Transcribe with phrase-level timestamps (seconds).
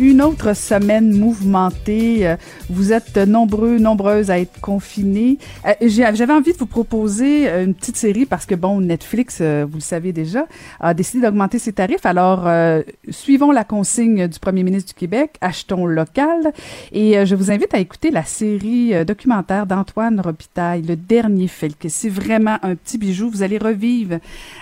[0.00, 2.28] Une autre semaine mouvementée.
[2.28, 2.36] Euh,
[2.70, 5.38] Vous êtes nombreux, nombreuses à être confinés.
[5.66, 9.74] Euh, J'avais envie de vous proposer euh, une petite série parce que, bon, Netflix, vous
[9.74, 10.46] le savez déjà,
[10.78, 12.06] a décidé d'augmenter ses tarifs.
[12.06, 16.52] Alors, euh, suivons la consigne du premier ministre du Québec, achetons local.
[16.92, 21.86] Et je vous invite à écouter la série documentaire d'Antoine Robitaille, Le Dernier Felque.
[21.88, 23.30] C'est vraiment un petit bijou.
[23.30, 24.18] Vous allez revivre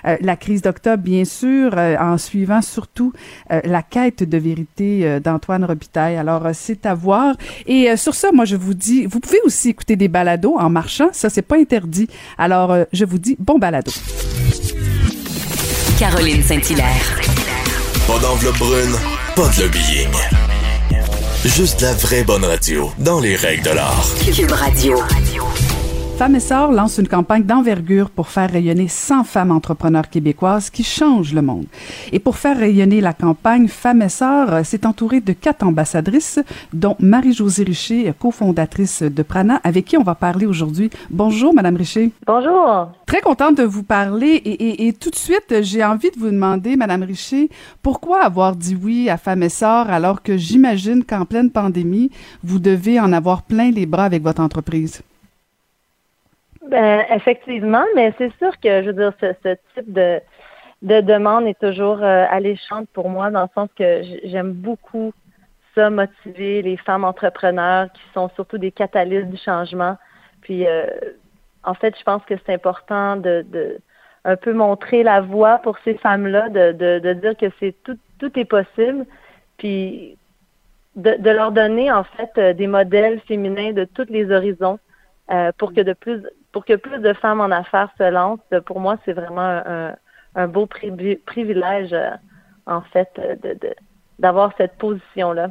[0.06, 3.12] euh, la crise d'octobre, bien sûr, euh, en suivant surtout
[3.50, 6.16] la quête de vérité d'Antoine Robitaille.
[6.16, 7.34] Alors, euh, c'est à voir.
[7.66, 10.70] Et euh, sur ça, moi, je vous dis, vous pouvez aussi écouter des balados en
[10.70, 11.08] marchant.
[11.12, 12.08] Ça, c'est pas interdit.
[12.38, 13.92] Alors, euh, je vous dis bon balado.
[15.98, 17.20] Caroline Saint-Hilaire.
[18.06, 18.94] Pas d'enveloppe brune,
[19.34, 20.12] pas de lobbying.
[21.44, 24.06] Juste la vraie bonne radio, dans les règles de l'art.
[24.34, 24.96] Cube Radio.
[26.18, 30.82] Femmes et Sœurs lance une campagne d'envergure pour faire rayonner 100 femmes entrepreneurs québécoises qui
[30.82, 31.66] changent le monde.
[32.10, 36.40] Et pour faire rayonner la campagne, Femmes et Sœurs euh, s'est entourée de quatre ambassadrices,
[36.72, 40.88] dont Marie-Josée Richer, cofondatrice de Prana, avec qui on va parler aujourd'hui.
[41.10, 42.10] Bonjour, Madame Richer.
[42.26, 42.88] Bonjour.
[43.04, 44.50] Très contente de vous parler et,
[44.84, 47.50] et- et tout de suite, j'ai envie de vous demander, Madame Richer,
[47.82, 52.10] pourquoi avoir dit oui à Femmes et Sœurs alors que j'imagine qu'en pleine pandémie,
[52.42, 55.02] vous devez en avoir plein les bras avec votre entreprise?
[56.68, 60.20] Ben, effectivement, mais c'est sûr que, je veux dire, ce, ce type de,
[60.82, 65.12] de demande est toujours euh, alléchante pour moi, dans le sens que j'aime beaucoup
[65.74, 69.96] ça, motiver les femmes entrepreneurs qui sont surtout des catalystes du changement.
[70.40, 70.86] Puis, euh,
[71.62, 73.78] en fait, je pense que c'est important de, de
[74.24, 77.96] un peu montrer la voie pour ces femmes-là, de, de, de dire que c'est tout,
[78.18, 79.06] tout est possible,
[79.56, 80.18] puis
[80.96, 84.80] de, de leur donner en fait euh, des modèles féminins de tous les horizons
[85.30, 86.22] euh, pour que de plus
[86.56, 88.40] pour que plus de femmes en affaires se lancent.
[88.64, 89.60] Pour moi, c'est vraiment
[90.34, 92.12] un, beau privi- privilège euh,
[92.64, 93.34] en fait euh,
[94.18, 95.50] d'avoir cette position-là.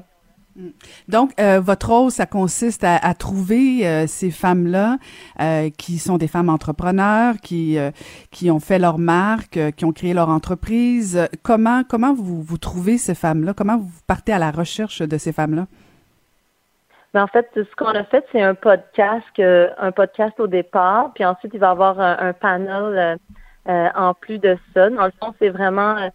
[1.08, 4.98] Donc, euh, votre rôle, ça consiste à, trouver euh, ces femmes-là
[5.40, 7.92] euh, qui sont des femmes entrepreneurs, qui euh,
[8.32, 11.18] qui ont fait leur marque, euh, qui ont créé leur entreprise.
[11.18, 13.54] Euh, Comment comment vous vous trouvez ces femmes-là?
[13.54, 15.68] Comment vous partez à la recherche de ces femmes-là?
[17.16, 21.24] Mais en fait, ce qu'on a fait, c'est un podcast, un podcast au départ, puis
[21.24, 23.16] ensuite il va y avoir un, panel euh,
[23.70, 24.90] euh, en plus de ça.
[24.90, 26.09] Dans le fond, c'est vraiment euh,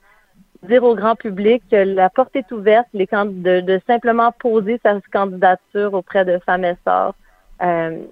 [0.68, 5.00] dire au grand public que la porte est ouverte, les de, de simplement poser sa
[5.10, 7.14] candidature auprès de femmes et sœurs.
[7.62, 8.02] Euh,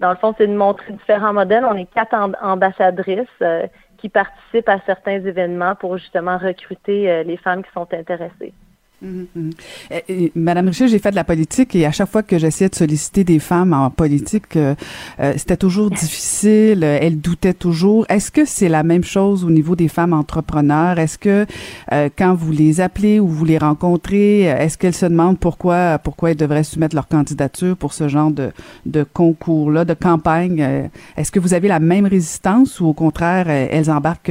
[0.00, 1.66] dans le fond, c'est de montrer différents modèles.
[1.66, 3.66] On est quatre amb- ambassadrices euh,
[3.98, 8.54] qui participent à certains événements pour justement recruter euh, les femmes qui sont intéressées.
[9.02, 9.50] Mhm, mhm.
[9.90, 12.68] Euh, euh, Madame Richer, j'ai fait de la politique et à chaque fois que j'essayais
[12.68, 14.76] de solliciter des femmes en politique, euh,
[15.18, 16.84] euh, c'était toujours difficile.
[16.84, 18.06] euh, Elles doutaient toujours.
[18.08, 21.00] Est-ce que c'est la même chose au niveau des femmes entrepreneurs?
[21.00, 21.46] Est-ce que
[21.92, 26.30] euh, quand vous les appelez ou vous les rencontrez, est-ce qu'elles se demandent pourquoi pourquoi
[26.30, 28.52] elles devraient soumettre leur candidature pour ce genre de,
[28.86, 30.88] de concours-là, de campagne?
[31.16, 34.30] Est-ce que vous avez la même résistance ou au contraire elles embarquent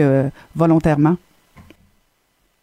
[0.56, 1.18] volontairement?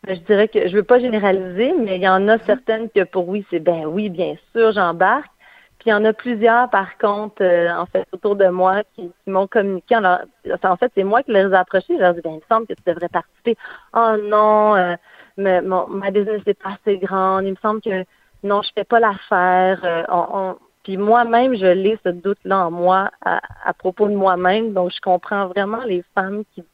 [0.09, 3.29] Je dirais que je veux pas généraliser, mais il y en a certaines que pour
[3.29, 5.31] oui, c'est ben oui, bien sûr, j'embarque.
[5.79, 9.03] Puis il y en a plusieurs, par contre, euh, en fait, autour de moi, qui,
[9.23, 9.95] qui m'ont communiqué.
[9.95, 10.21] Alors,
[10.65, 11.95] en fait, c'est moi qui les ai approchés.
[11.95, 13.57] Je leur ai dit, ben, il me semble que tu devrais participer.
[13.95, 14.97] Oh non, euh,
[15.37, 17.45] mais mon, ma business n'est pas assez grande.
[17.45, 18.05] Il me semble que
[18.43, 19.81] non, je fais pas l'affaire.
[19.85, 24.15] Euh, on, on- Puis moi-même, je l'ai ce doute-là en moi à, à propos de
[24.17, 24.73] moi-même.
[24.73, 26.65] Donc, je comprends vraiment les femmes qui,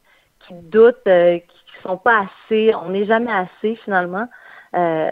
[0.47, 2.73] qui doutent, euh, qui sont pas assez.
[2.75, 4.27] On n'est jamais assez finalement.
[4.75, 5.11] Euh,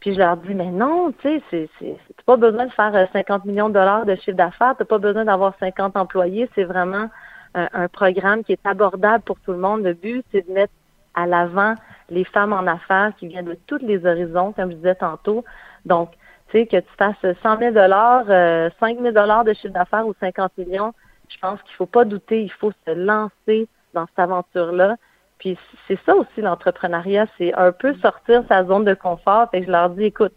[0.00, 3.44] puis je leur dis, mais non, tu sais, c'est, pas besoin de faire euh, 50
[3.44, 6.48] millions de dollars de chiffre d'affaires, t'as pas besoin d'avoir 50 employés.
[6.54, 7.10] C'est vraiment
[7.54, 9.82] un, programme qui est abordable pour tout le monde.
[9.82, 10.72] Le but, c'est de mettre
[11.14, 11.74] à l'avant
[12.08, 15.44] les femmes en affaires qui viennent de tous les horizons, comme je disais tantôt.
[15.84, 16.12] Donc,
[16.48, 20.06] tu sais, que tu fasses 100 000 dollars, euh, 5 000 dollars de chiffre d'affaires
[20.06, 20.92] ou 50 millions,
[21.28, 24.96] je pense qu'il faut pas douter, il faut se lancer dans cette aventure-là.
[25.40, 25.58] Puis
[25.88, 29.50] c'est ça aussi l'entrepreneuriat, c'est un peu sortir sa zone de confort.
[29.50, 30.34] Fait que je leur dis, écoute,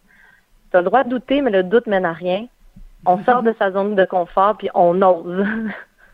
[0.71, 2.47] tu as le droit de douter, mais le doute mène à rien.
[3.05, 5.45] On sort de sa zone de confort, puis on ose.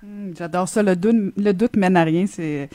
[0.02, 0.82] Hmm, J'adore ça.
[0.82, 2.26] Le doute, le doute mène à rien.
[2.26, 2.70] C'est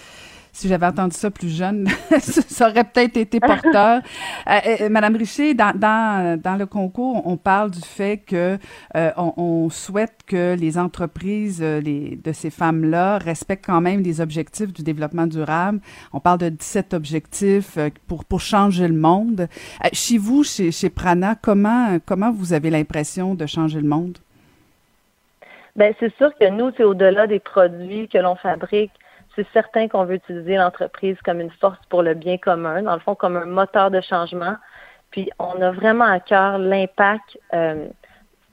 [0.55, 1.89] si j'avais entendu ça plus jeune,
[2.21, 4.01] ça aurait peut-être été porteur.
[4.47, 8.59] Euh, Madame Richer, dans, dans, dans, le concours, on parle du fait que
[8.95, 14.73] on, on, souhaite que les entreprises les, de ces femmes-là respectent quand même les objectifs
[14.73, 15.81] du développement durable.
[16.13, 19.49] On parle de 17 objectifs pour, pour changer le monde.
[19.93, 24.19] Chez vous, chez, chez Prana, comment, comment vous avez l'impression de changer le monde?
[25.77, 28.93] Ben c'est sûr que nous, c'est au-delà des produits que l'on fabrique.
[29.37, 33.01] C'est certain qu'on veut utiliser l'entreprise comme une force pour le bien commun, dans le
[33.01, 34.57] fond, comme un moteur de changement.
[35.11, 37.89] Puis on a vraiment à cœur l'impact euh,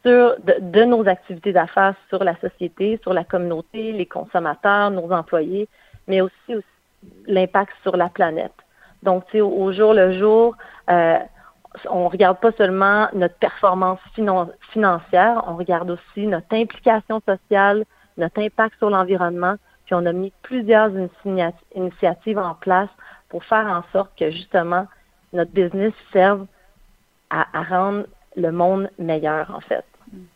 [0.04, 5.68] de, nos activités d'affaires sur la société, sur la communauté, les consommateurs, nos employés,
[6.07, 6.56] mais aussi,
[7.27, 8.54] l'impact sur la planète.
[9.04, 10.56] Donc, tu au jour le jour,
[10.89, 11.18] euh,
[11.89, 14.00] on regarde pas seulement notre performance
[14.72, 17.86] financière, on regarde aussi notre implication sociale,
[18.18, 19.56] notre impact sur l'environnement,
[19.91, 20.89] puis on a mis plusieurs
[21.75, 22.88] initiatives en place
[23.27, 24.88] pour faire en sorte que justement
[25.33, 26.47] notre business serve
[27.29, 28.05] à, rendre
[28.38, 29.83] le monde meilleur en fait.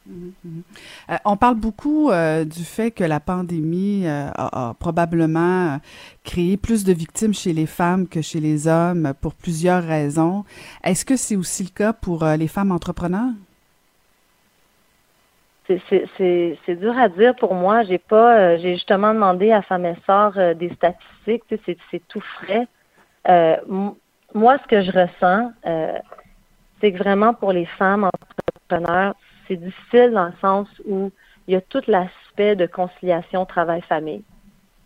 [0.07, 5.79] Euh, on parle beaucoup euh, du fait que la pandémie euh, a, probablement
[6.25, 10.43] créé plus de victimes chez les femmes que chez les hommes pour plusieurs raisons.
[10.83, 13.31] Est-ce que c'est aussi le cas pour les femmes entrepreneurs?
[15.67, 17.83] C'est dur à dire pour moi.
[17.83, 21.43] J'ai pas, j'ai justement demandé à Femme et des statistiques.
[21.91, 22.67] C'est tout frais.
[24.33, 25.51] moi, ce que je ressens,
[26.81, 28.09] c'est que vraiment pour les femmes
[28.67, 29.15] entrepreneurs,
[29.47, 31.11] c'est difficile dans le sens où
[31.47, 34.23] il y a tout l'aspect de conciliation travail-famille.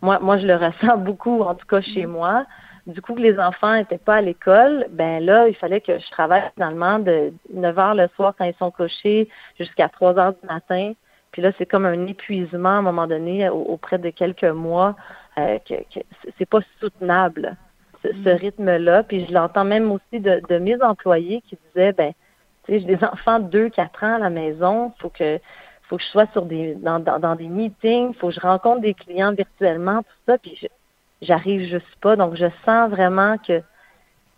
[0.02, 2.46] Moi, moi, je le ressens beaucoup, en tout cas chez moi.
[2.90, 6.10] Du coup, que les enfants n'étaient pas à l'école, ben là, il fallait que je
[6.10, 9.28] travaille finalement de 9 heures le soir quand ils sont couchés
[9.58, 10.92] jusqu'à 3 heures du matin.
[11.32, 14.96] Puis là, c'est comme un épuisement à un moment donné auprès de quelques mois
[15.38, 16.00] euh, que, que
[16.38, 17.56] c'est pas soutenable
[18.02, 18.36] ce, ce mm.
[18.36, 19.02] rythme-là.
[19.04, 22.12] Puis je l'entends même aussi de, de mes employés qui disaient ben
[22.68, 24.92] j'ai des enfants de 2, 4 ans à la maison.
[24.98, 25.38] Faut que
[25.88, 28.94] faut que je sois sur des dans, dans, des meetings, faut que je rencontre des
[28.94, 30.56] clients virtuellement, tout ça, puis
[31.22, 32.16] j'arrive juste pas.
[32.16, 33.62] Donc je sens vraiment que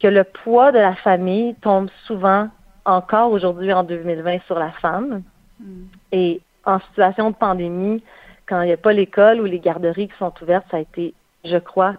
[0.03, 2.49] que le poids de la famille tombe souvent
[2.85, 5.23] encore aujourd'hui en 2020 sur la femme.
[5.61, 5.85] Mm.
[6.11, 8.03] Et en situation de pandémie,
[8.47, 11.15] quand il n'y a pas l'école ou les garderies qui sont ouvertes, ça a été,
[11.45, 11.95] je crois,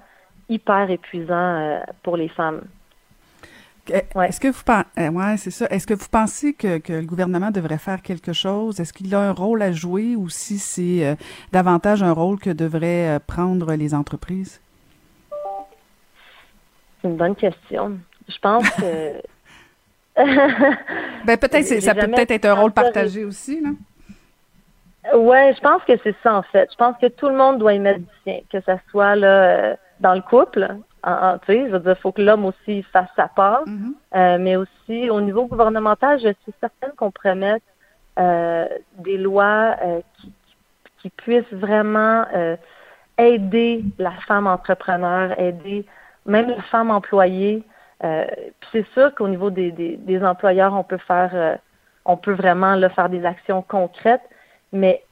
[0.50, 2.62] hyper épuisant euh, pour les femmes.
[3.89, 5.68] Est-ce que vous pensez, euh, ouais, c'est ça.
[5.69, 8.80] Est-ce que vous pensez que, que, le gouvernement devrait faire quelque chose?
[8.80, 11.15] Est-ce qu'il a un rôle à jouer ou si c'est euh,
[11.51, 14.62] davantage un rôle que devraient prendre les entreprises?
[17.04, 18.00] C'est une bonne question.
[18.30, 19.22] Je pense que
[21.26, 23.70] ben peut-être ça peut peut-être être un rôle partagé aussi là.
[25.18, 26.70] Ouais, je pense que c'est ça en fait.
[26.72, 29.76] Je pense que tout le monde doit y mettre du sien, que ce soit là
[30.00, 31.10] dans le couple, tu
[31.48, 33.94] sais, je veux dire, il faut que l'homme aussi fasse sa part, mm-hmm.
[34.16, 37.66] euh, mais aussi au niveau gouvernemental, je suis certaine qu'on pourrait mettre
[38.20, 38.68] euh,
[39.00, 40.32] des lois euh, qui,
[41.02, 42.26] qui, puissent vraiment
[43.18, 45.86] aider la femme entrepreneur, aider
[46.25, 47.64] même la femme employée.
[48.72, 51.60] c'est sûr qu'au niveau des, des, des, employeurs, on peut faire,
[52.06, 54.28] on peut vraiment là, faire des actions concrètes,
[54.72, 55.04] mais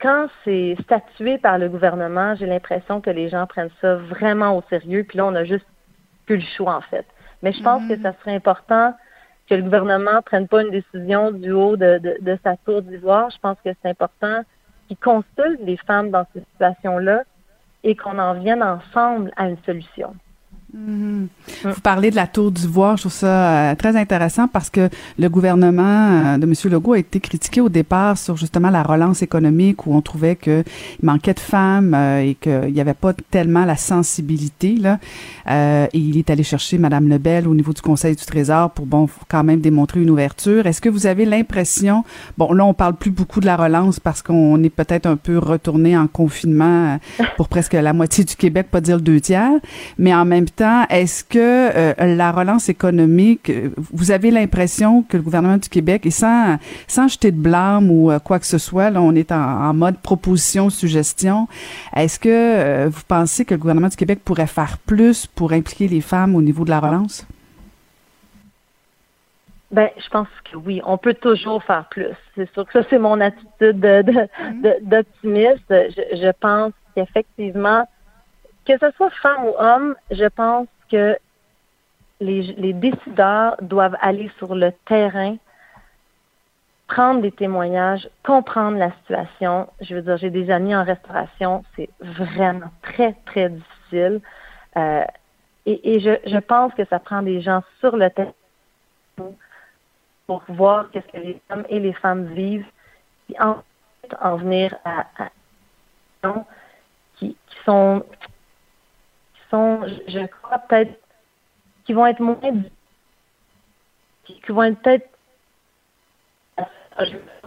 [0.00, 4.62] quand c'est statué par le gouvernement, j'ai l'impression que les gens prennent ça vraiment au
[4.70, 5.66] sérieux, puis là, on a juste
[6.26, 7.06] plus le choix, en fait.
[7.42, 8.02] Mais je pense que mm-hmm.
[8.02, 8.94] ça serait important
[9.48, 13.30] que le gouvernement prenne pas une décision du haut de, de, de sa tour d'ivoire.
[13.30, 14.42] Je pense que c'est important
[14.86, 17.24] qu'il consulte les femmes dans ces situations-là
[17.82, 20.14] et qu'on en vienne ensemble à une solution.
[20.72, 25.28] Vous parlez de la tour d'ivoire, je trouve ça euh, très intéressant parce que le
[25.28, 26.54] gouvernement euh, de M.
[26.72, 30.64] Legault a été critiqué au départ sur justement la relance économique où on trouvait qu'il
[31.02, 34.76] manquait de femmes euh, et qu'il n'y avait pas tellement la sensibilité.
[34.76, 34.98] Là.
[35.48, 39.08] et il est allé chercher Mme Lebel au niveau du Conseil du Trésor pour, bon,
[39.28, 40.66] quand même démontrer une ouverture.
[40.66, 42.04] Est-ce que vous avez l'impression,
[42.38, 45.38] bon, là, on parle plus beaucoup de la relance parce qu'on est peut-être un peu
[45.38, 46.98] retourné en confinement
[47.36, 49.58] pour presque la moitié du Québec, pas dire le deux tiers,
[49.98, 55.22] mais en même temps, est-ce que euh, la relance économique, vous avez l'impression que le
[55.22, 58.90] gouvernement du Québec, et sans, sans jeter de blâme ou euh, quoi que ce soit,
[58.90, 61.48] là, on est en, mode proposition, suggestion,
[61.94, 65.88] est-ce que euh, vous pensez que le gouvernement du Québec pourrait faire plus pour impliquer
[65.88, 67.26] les femmes au niveau de la relance?
[69.70, 72.08] Ben, je pense que oui, on peut toujours faire plus.
[72.34, 74.82] C'est sûr que ça, c'est mon attitude mm-hmm.
[74.82, 75.64] d'optimiste.
[75.70, 77.86] je, je pense qu'effectivement,
[78.66, 81.18] que ce soit femme ou homme, je pense que
[82.20, 85.36] les, décideurs doivent aller sur le terrain,
[86.86, 89.68] prendre des témoignages, comprendre la situation.
[89.80, 94.20] Je veux dire, j'ai des amis en restauration, c'est vraiment très, très difficile.
[94.76, 95.04] Euh,
[95.66, 98.32] et, je, pense que ça prend des gens sur le terrain
[100.26, 102.66] pour voir qu'est-ce que les hommes et les femmes vivent,
[103.26, 103.62] puis en,
[104.20, 105.28] en venir à, à
[107.16, 108.04] qui, qui sont
[109.50, 110.92] sont, je crois peut-être,
[111.84, 112.36] qui vont être moins
[114.24, 115.10] qui, qui vont être peut-être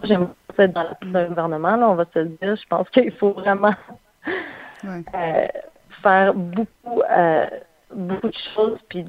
[0.02, 2.56] j'aime être dans le gouvernement, là, on va se le dire.
[2.56, 3.74] Je pense qu'il faut vraiment
[4.84, 5.46] euh,
[6.02, 7.46] faire beaucoup, euh,
[7.94, 9.04] beaucoup de choses, puis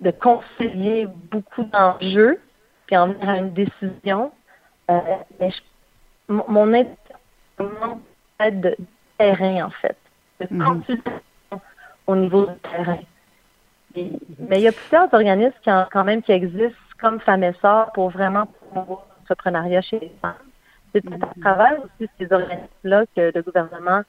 [0.00, 2.40] de concilier beaucoup d'enjeux,
[2.86, 4.32] puis en venir à une décision.
[4.90, 5.00] Euh,
[5.40, 5.50] mais
[6.28, 6.94] mon aide,
[8.40, 8.76] aide de
[9.18, 9.96] terrain, en fait,
[10.40, 11.20] de consultation
[12.08, 12.98] au niveau du terrain.
[13.94, 18.46] mais il y a plusieurs organismes qui quand même qui existent, comme FAMESA, pour vraiment
[18.46, 20.34] promouvoir l'entrepreneuriat chez les femmes.
[20.92, 21.40] C'est à mm-hmm.
[21.40, 24.02] travers aussi ces organismes-là que le gouvernement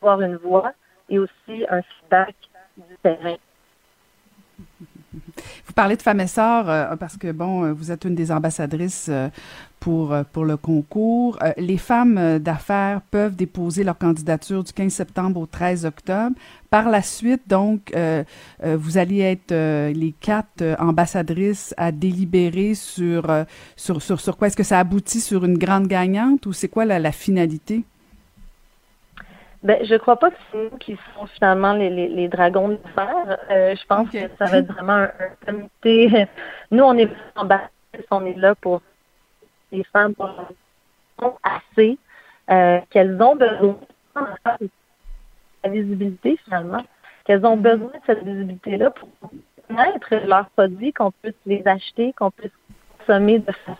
[0.00, 0.72] va avoir une voix
[1.08, 2.34] et aussi un feedback
[2.76, 3.36] du terrain.
[5.66, 8.32] Vous parlez de femmes et sœurs euh, parce que, bon, euh, vous êtes une des
[8.32, 9.28] ambassadrices euh,
[9.86, 11.38] pour, pour le concours.
[11.56, 16.34] les femmes d'affaires peuvent déposer leur candidature du 15 septembre au 13 octobre.
[16.70, 17.94] Par la suite, donc,
[18.60, 19.52] vous allez être
[19.92, 23.30] les quatre ambassadrices à délibérer sur,
[23.76, 24.48] sur, sur, sur quoi?
[24.48, 27.84] Est-ce que ça aboutit sur une grande gagnante ou c'est quoi la, la finalité?
[29.66, 32.78] Ben, je crois pas que c'est nous qui sommes finalement les, les, les dragons de
[32.94, 33.38] fer.
[33.50, 35.10] Euh, je pense que ça va être vraiment un,
[35.44, 36.26] comité.
[36.70, 37.10] Nous, est
[38.10, 38.82] on est là pour
[39.72, 40.30] les femmes pour
[41.42, 41.98] assez
[42.50, 43.76] euh, qu'elles ont besoin
[44.60, 44.68] de
[45.64, 46.84] la visibilité finalement,
[47.24, 49.08] qu'elles ont besoin de cette visibilité-là pour
[49.68, 52.52] connaître leurs produits, qu'on puisse les acheter, qu'on puisse
[52.98, 53.78] consommer de façon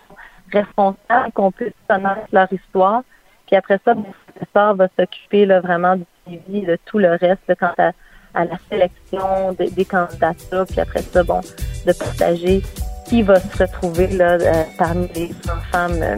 [0.52, 3.02] responsable, qu'on puisse connaître leur histoire.
[3.46, 7.74] Puis après ça, mon professeur va s'occuper vraiment du suivi de tout le reste quant
[7.78, 7.92] à,
[8.34, 10.66] la sélection des candidatures.
[10.66, 11.40] Puis après ça, bon,
[11.86, 12.62] de partager
[13.08, 16.16] qui va se retrouver là, euh, parmi les 100 femmes euh,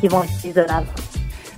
[0.00, 0.84] qui vont être l'avant.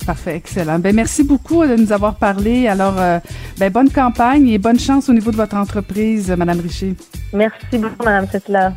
[0.07, 0.79] Parfait, excellent.
[0.79, 2.69] Ben merci beaucoup de nous avoir parlé.
[2.69, 3.19] Alors, euh,
[3.59, 6.95] ben bonne campagne et bonne chance au niveau de votre entreprise, Madame Richer.
[7.33, 8.75] Merci beaucoup, Madame Cetla.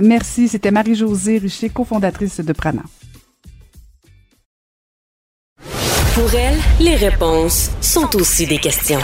[0.00, 0.48] Merci.
[0.48, 2.82] C'était Marie-Josée Richer, cofondatrice de Prana.
[6.14, 8.98] Pour elle, les réponses sont aussi des questions.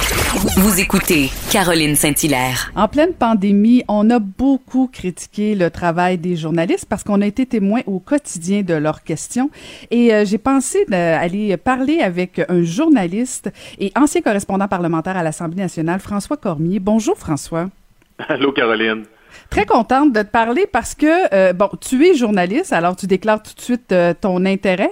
[0.59, 2.71] Vous écoutez Caroline Saint-Hilaire.
[2.77, 7.47] En pleine pandémie, on a beaucoup critiqué le travail des journalistes parce qu'on a été
[7.47, 9.49] témoin au quotidien de leurs questions.
[9.91, 15.63] Et euh, j'ai pensé d'aller parler avec un journaliste et ancien correspondant parlementaire à l'Assemblée
[15.63, 16.79] nationale, François Cormier.
[16.79, 17.71] Bonjour François.
[18.19, 19.05] Allô Caroline.
[19.51, 23.43] Très contente de te parler parce que, euh, bon, tu es journaliste, alors tu déclares
[23.43, 24.91] tout de suite euh, ton intérêt.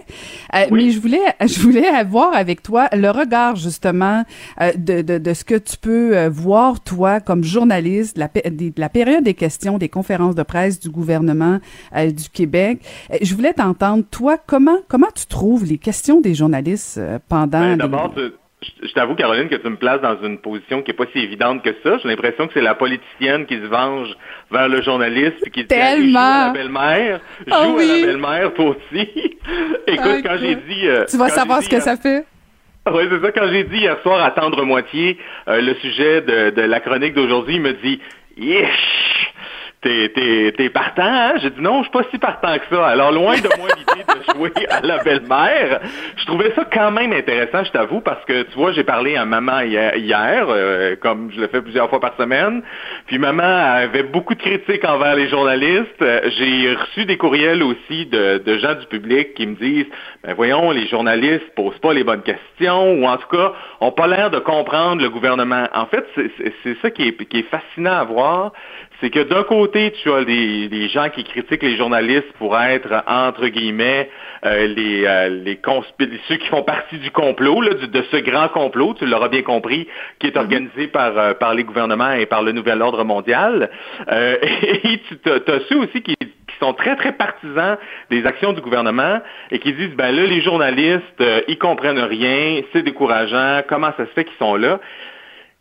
[0.54, 4.24] Euh, mais je voulais, je voulais avoir avec toi le regard, justement,
[4.60, 8.30] de, de, de, ce que tu peux voir, toi, comme journaliste, la,
[8.76, 11.58] la période des questions, des conférences de presse du gouvernement
[11.94, 12.80] du Québec.
[13.20, 17.76] je voulais t'entendre, toi, comment, comment tu trouves les questions des journalistes pendant...
[17.76, 18.32] Ben,
[18.82, 21.62] je t'avoue, Caroline, que tu me places dans une position qui est pas si évidente
[21.62, 21.98] que ça.
[21.98, 24.08] J'ai l'impression que c'est la politicienne qui se venge
[24.50, 26.02] vers le journaliste et qui dit Tellement.
[26.02, 29.08] joue la belle-mère, joue ah à la belle-mère toi aussi.
[29.86, 32.24] Écoute, quand j'ai dit euh, Tu vas savoir ce que ça fait.
[32.92, 33.32] Oui, c'est ça.
[33.32, 35.18] Quand j'ai dit hier soir à tendre moitié
[35.48, 38.00] euh, le sujet de, de la chronique d'aujourd'hui, il me dit
[38.36, 39.32] Yesh!
[39.82, 41.34] T'es, t'es, partant, hein?
[41.40, 42.86] J'ai dit non, je suis pas si partant que ça.
[42.86, 45.80] Alors, loin de moi l'idée de jouer à la belle-mère,
[46.16, 49.24] je trouvais ça quand même intéressant, je t'avoue, parce que, tu vois, j'ai parlé à
[49.24, 52.62] maman hier, euh, comme je le fais plusieurs fois par semaine,
[53.06, 56.04] puis maman avait beaucoup de critiques envers les journalistes.
[56.38, 59.86] J'ai reçu des courriels aussi de, de gens du public qui me disent,
[60.24, 64.06] ben voyons, les journalistes posent pas les bonnes questions, ou en tout cas, ont pas
[64.06, 65.68] l'air de comprendre le gouvernement.
[65.74, 66.30] En fait, c'est,
[66.62, 68.52] c'est ça qui est, qui est fascinant à voir,
[69.00, 73.48] c'est que d'un côté, tu as des, gens qui critiquent les journalistes pour être, entre
[73.48, 74.08] guillemets,
[74.44, 75.60] euh, les, euh, les
[76.28, 79.86] ceux qui font partie du complot, là, de ce grand complot, tu l'auras bien compris,
[80.18, 80.40] qui est mm-hmm.
[80.40, 83.70] organisé par, euh, par les gouvernements et par le nouvel ordre mondial.
[84.10, 87.76] et tu as, ceux aussi qui, qui sont très, très partisans
[88.10, 92.82] des actions du gouvernement et qui disent, ben là, les journalistes, ils comprennent rien, c'est
[92.82, 94.80] décourageant, comment ça se fait qu'ils sont là?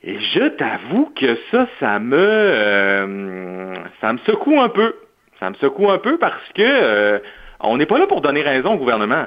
[0.07, 4.93] Et je t'avoue que ça, ça me, euh, ça me secoue un peu.
[5.39, 7.19] Ça me secoue un peu parce que euh,
[7.59, 9.25] on n'est pas là pour donner raison au gouvernement.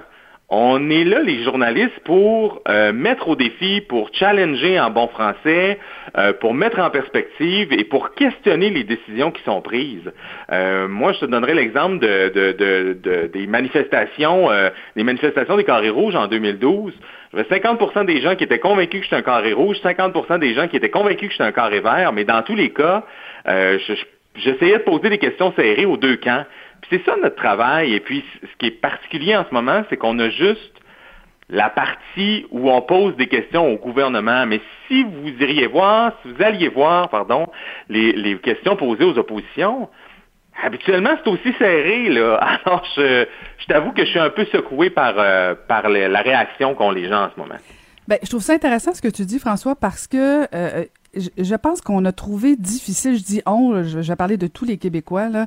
[0.50, 5.78] On est là, les journalistes, pour euh, mettre au défi, pour challenger en bon français,
[6.16, 10.10] euh, pour mettre en perspective et pour questionner les décisions qui sont prises.
[10.50, 12.52] Euh, moi, je te donnerai l'exemple de, de,
[12.94, 14.48] de, des manifestations,
[14.96, 16.94] des manifestations des carrés rouges en 2012.
[17.34, 20.66] J'avais 50% des gens qui étaient convaincus que j'étais un carré rouge, 50% des gens
[20.66, 23.04] qui étaient convaincus que j'étais un carré vert, mais dans tous les cas,
[24.34, 26.46] j'essayais de poser des questions serrées aux deux camps
[26.90, 27.94] c'est ça notre travail.
[27.94, 30.72] Et puis, ce qui est particulier en ce moment, c'est qu'on a juste
[31.50, 34.46] la partie où on pose des questions au gouvernement.
[34.46, 37.46] Mais si vous iriez voir, si vous alliez voir, pardon,
[37.88, 39.88] les, questions posées aux oppositions,
[40.62, 42.34] habituellement, c'est aussi serré, là.
[42.64, 43.26] Alors, je,
[43.66, 47.30] t'avoue que je suis un peu secoué par, euh, la réaction qu'ont les gens en
[47.34, 47.58] ce moment.
[48.08, 51.80] Ben, je trouve ça intéressant ce que tu dis, François, parce que euh, je, pense
[51.80, 55.46] qu'on a trouvé difficile, je dis on, je, vais parler de tous les Québécois, là,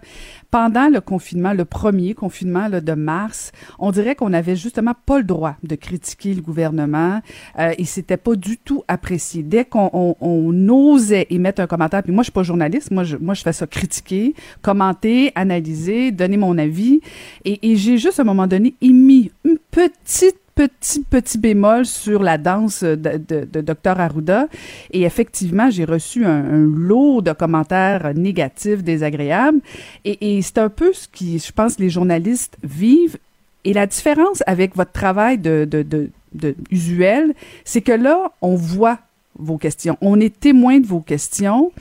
[0.50, 5.20] pendant le confinement, le premier confinement là, de mars, on dirait qu'on avait justement pas
[5.20, 7.22] le droit de critiquer le gouvernement
[7.60, 9.44] euh, et c'était pas du tout apprécié.
[9.44, 13.04] Dès qu'on on, on osait émettre un commentaire, puis moi je suis pas journaliste, moi
[13.04, 17.02] je, moi je fais ça critiquer, commenter, analyser, donner mon avis
[17.46, 22.22] et, et j'ai juste à un moment donné émis une petite petit, petit bémol sur
[22.22, 24.48] la danse de, Dr Arruda.
[24.92, 29.60] Et effectivement, j'ai reçu un, lot de commentaires négatifs, désagréables.
[30.06, 33.18] Et, et c'est un peu ce qui, je pense, les journalistes vivent.
[33.64, 38.56] Et la différence avec votre travail de, de, de, de usuel, c'est que là, on
[38.56, 39.00] voit
[39.38, 39.98] vos questions.
[40.02, 41.72] On est témoin de vos questions.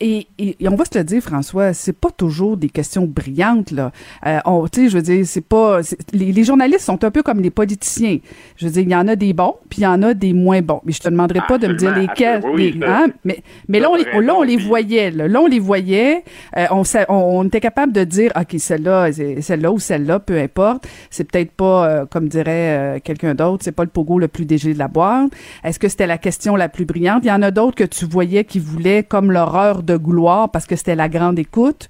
[0.00, 3.90] Et, et, on va se le dire, François, c'est pas toujours des questions brillantes là.
[4.26, 4.38] Euh,
[4.72, 5.80] tu sais, je veux dire, c'est pas.
[6.12, 8.18] Les, les, journalistes sont un peu comme les politiciens.
[8.56, 10.32] Je veux dire, il y en a des bons, puis il y en a des
[10.32, 10.80] moins bons.
[10.84, 12.42] Mais je te demanderai pas de me dire lesquels.
[12.86, 13.06] hein?
[13.24, 15.10] Mais, mais là, on, les, là, on les voyait.
[15.10, 16.22] Là, là on les voyait.
[16.56, 20.86] Euh, on, on, était capable de dire, ok, celle-là, celle-là ou celle-là, peu importe.
[21.10, 24.44] C'est peut-être pas, euh, comme dirait euh, quelqu'un d'autre, c'est pas le pogo le plus
[24.44, 25.32] dégé de la boîte.
[25.64, 27.24] Est-ce que c'était la question la plus brillante?
[27.24, 30.66] Il y en a d'autres que tu voyais qui voulaient comme l'horreur de gloire parce
[30.66, 31.88] que c'était la grande écoute.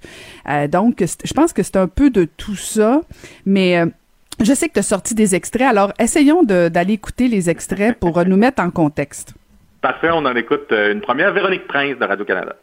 [0.49, 3.01] Euh, donc, je pense que c'est un peu de tout ça,
[3.45, 3.85] mais euh,
[4.41, 8.23] je sais que tu as sorti des extraits, alors essayons d'aller écouter les extraits pour
[8.25, 9.33] nous mettre en contexte.
[9.81, 11.31] Parfait, on en écoute euh, une première.
[11.33, 12.55] Véronique Prince de Radio-Canada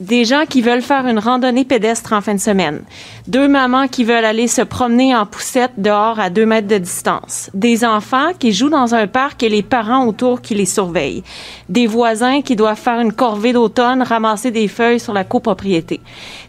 [0.00, 2.82] des gens qui veulent faire une randonnée pédestre en fin de semaine,
[3.26, 7.50] deux mamans qui veulent aller se promener en poussette dehors à deux mètres de distance,
[7.54, 11.24] des enfants qui jouent dans un parc et les parents autour qui les surveillent,
[11.68, 16.00] des voisins qui doivent faire une corvée d'automne, ramasser des feuilles sur la copropriété.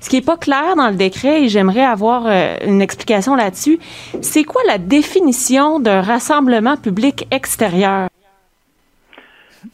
[0.01, 3.79] Ce qui est pas clair dans le décret, et j'aimerais avoir euh, une explication là-dessus,
[4.21, 8.08] c'est quoi la définition d'un rassemblement public extérieur?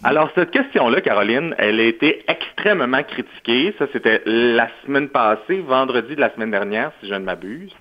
[0.04, 3.74] Alors, cette question-là, Caroline, elle a été extrêmement critiquée.
[3.78, 7.72] Ça, c'était la semaine passée, vendredi de la semaine dernière, si je ne m'abuse.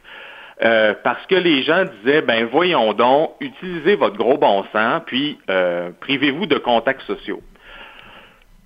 [0.62, 5.38] Euh, parce que les gens disaient, ben voyons donc, utilisez votre gros bon sens, puis
[5.50, 7.42] euh, privez-vous de contacts sociaux.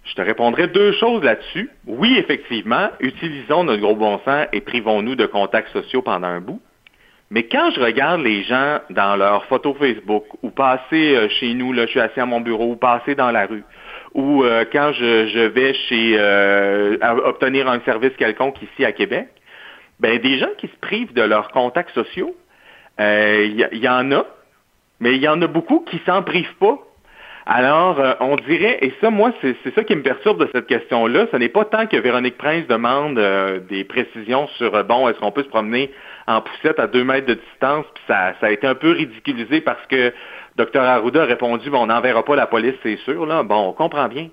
[0.05, 1.71] Je te répondrai deux choses là-dessus.
[1.87, 6.61] Oui, effectivement, utilisons notre gros bon sens et privons-nous de contacts sociaux pendant un bout.
[7.31, 11.73] Mais quand je regarde les gens dans leurs photos Facebook ou passer euh, chez nous,
[11.75, 13.65] là, je suis assis à mon bureau, ou passer dans la rue,
[14.15, 19.29] ou euh, quand je, vais chez euh, obtenir un service quelconque ici à Québec,
[20.01, 22.35] ben des gens qui se privent de leurs contacts sociaux,
[22.99, 24.25] il y, en a,
[24.99, 26.79] mais il y en a beaucoup qui s'en privent pas.
[27.47, 31.37] Alors, on dirait, et ça, moi, c'est ça qui me perturbe de cette question-là, ce
[31.37, 33.21] n'est pas tant que Véronique Prince demande
[33.69, 35.91] des précisions sur, bon, est-ce qu'on peut se promener
[36.29, 39.63] en poussette à deux mètres de distance, puis ça, ça a été un peu ridiculisé
[39.63, 40.13] parce que
[40.57, 43.43] Dr Arruda a répondu, bon, on n'enverra pas la police, c'est sûr, là.
[43.43, 44.29] Bon, on comprend bien.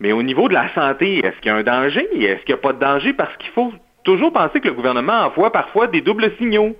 [0.00, 2.08] Mais au niveau de la santé, est-ce qu'il y a un danger?
[2.14, 3.12] Est-ce qu'il n'y a pas de danger?
[3.12, 3.72] Parce qu'il faut
[4.04, 6.76] toujours penser que le gouvernement envoie parfois des doubles signaux.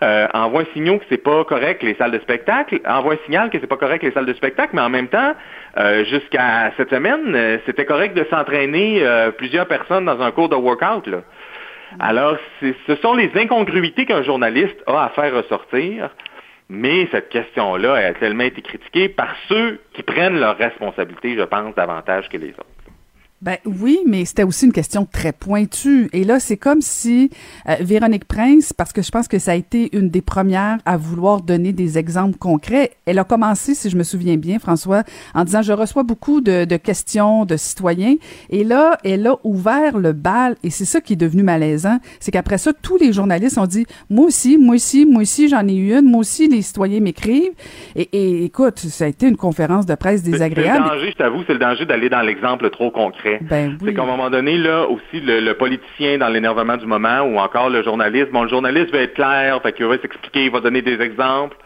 [0.00, 3.50] Euh, envoie un signal que c'est pas correct les salles de spectacle, envoie un signal
[3.50, 5.34] que c'est pas correct les salles de spectacle, mais en même temps,
[5.76, 9.04] euh, jusqu'à cette semaine, euh, c'était correct de s'entraîner
[9.38, 11.08] plusieurs personnes dans un cours de workout.
[11.08, 11.22] Là.
[11.98, 16.10] Alors, ce sont les incongruités qu'un journaliste a à faire ressortir,
[16.68, 21.74] mais cette question-là a tellement été critiquée par ceux qui prennent leurs responsabilités, je pense,
[21.74, 22.77] davantage que les autres.
[23.40, 26.10] Ben oui, mais c'était aussi une question très pointue.
[26.12, 27.30] Et là, c'est comme si
[27.68, 30.96] euh, Véronique Prince, parce que je pense que ça a été une des premières à
[30.96, 35.44] vouloir donner des exemples concrets, elle a commencé, si je me souviens bien, François, en
[35.44, 38.16] disant je reçois beaucoup de, de questions de citoyens.
[38.50, 40.56] Et là, elle a ouvert le bal.
[40.64, 43.86] Et c'est ça qui est devenu malaisant, c'est qu'après ça, tous les journalistes ont dit
[44.10, 47.52] moi aussi, moi aussi, moi aussi, j'en ai eu une, moi aussi, les citoyens m'écrivent.
[47.94, 50.84] Et, et, écoute, ça a été une conférence de presse désagréable.
[50.84, 53.27] Le danger, je t'avoue, c'est le danger d'aller dans l'exemple trop concret.
[53.42, 57.38] Ben c'est qu'à un moment donné, là, aussi, le, politicien dans l'énervement du moment ou
[57.38, 60.60] encore le journaliste, bon, le journaliste va être clair, fait qu'il va s'expliquer, il va
[60.60, 61.56] donner des exemples.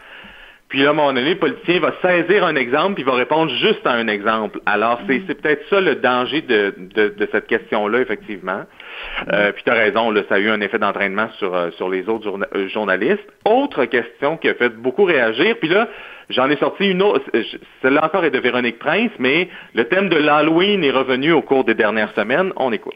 [0.69, 3.13] Puis là, à un moment donné, le politicien va saisir un exemple, puis il va
[3.13, 4.59] répondre juste à un exemple.
[4.65, 5.25] Alors, c'est, mm.
[5.35, 8.61] peut-être ça le danger de, de, cette question-là, effectivement.
[9.31, 11.89] Euh, puis tu as raison, là, ça a eu un effet d'entraînement sur, euh, sur
[11.89, 13.25] les autres euh, journalistes.
[13.45, 15.87] Autre question qui a fait beaucoup réagir, puis là,
[16.29, 17.21] j'en ai sorti une autre,
[17.81, 21.63] celle-là encore est de Véronique Prince, mais le thème de l'Halloween est revenu au cours
[21.63, 22.51] des dernières semaines.
[22.55, 22.95] On écoute.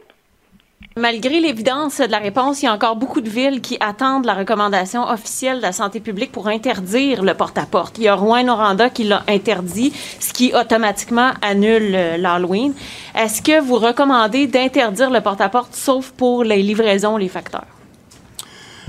[0.98, 4.34] Malgré l'évidence de la réponse, il y a encore beaucoup de villes qui attendent la
[4.34, 7.98] recommandation officielle de la santé publique pour interdire le porte-à-porte.
[7.98, 12.74] Il y a Rouen-Noranda qui l'a interdit, ce qui automatiquement annule euh, l'Halloween.
[13.14, 17.77] Est-ce que vous recommandez d'interdire le porte-à-porte sauf pour les livraisons, les facteurs?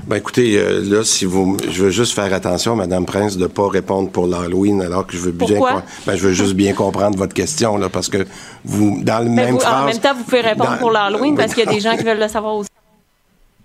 [0.09, 3.69] Ben écoutez, euh, là, si vous, je veux juste faire attention, Madame Prince, de pas
[3.69, 5.59] répondre pour l'Halloween, alors que je veux bien,
[6.07, 8.25] ben, je veux juste bien comprendre votre question là, parce que
[8.65, 11.67] vous, dans le même En même temps, vous pouvez répondre pour l'Halloween parce qu'il y
[11.67, 12.69] a des gens qui veulent le savoir aussi.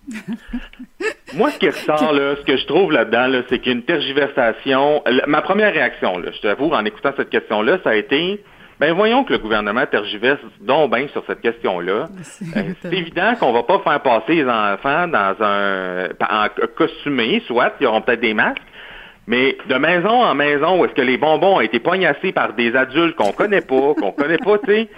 [1.34, 3.78] Moi, ce qui ressort, là, ce que je trouve là-dedans, là, c'est qu'il y a
[3.78, 5.02] une tergiversation.
[5.26, 8.44] Ma première réaction, là, je t'avoue, en écoutant cette question-là, ça a été
[8.80, 12.08] ben voyons que le gouvernement tergiverse donc bien sur cette question-là.
[12.22, 12.56] C'est
[12.86, 17.86] euh, évident qu'on va pas faire passer les enfants dans un en costumé, soit ils
[17.86, 18.62] auront peut-être des masques,
[19.26, 22.74] mais de maison en maison, où est-ce que les bonbons ont été pognassés par des
[22.74, 24.88] adultes qu'on connaît pas, qu'on connaît pas, tu sais?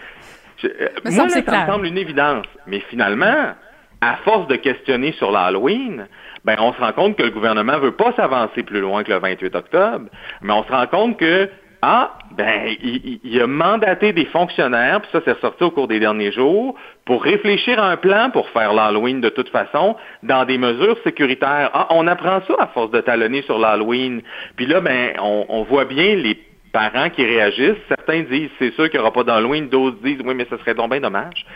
[0.65, 2.47] Euh, moi, ça me semble une évidence.
[2.67, 3.55] Mais finalement,
[4.01, 6.07] à force de questionner sur l'Halloween,
[6.45, 9.19] ben on se rend compte que le gouvernement veut pas s'avancer plus loin que le
[9.19, 10.07] 28 octobre,
[10.43, 11.51] mais on se rend compte que
[11.89, 16.33] ah, ben, il, a mandaté des fonctionnaires, puis ça, c'est ressorti au cours des derniers
[16.33, 19.95] jours, pour réfléchir à un plan pour faire l'Halloween de toute façon,
[20.25, 21.71] dans des mesures sécuritaires.
[21.73, 24.21] Ah, on apprend ça à force de talonner sur l'Halloween.
[24.57, 26.37] Puis là, ben, on, voit bien les
[26.73, 27.79] parents qui réagissent.
[27.89, 29.69] Certains disent, c'est sûr qu'il n'y aura pas d'Halloween.
[29.69, 31.47] D'autres disent, oui, mais ce serait donc bien dommage.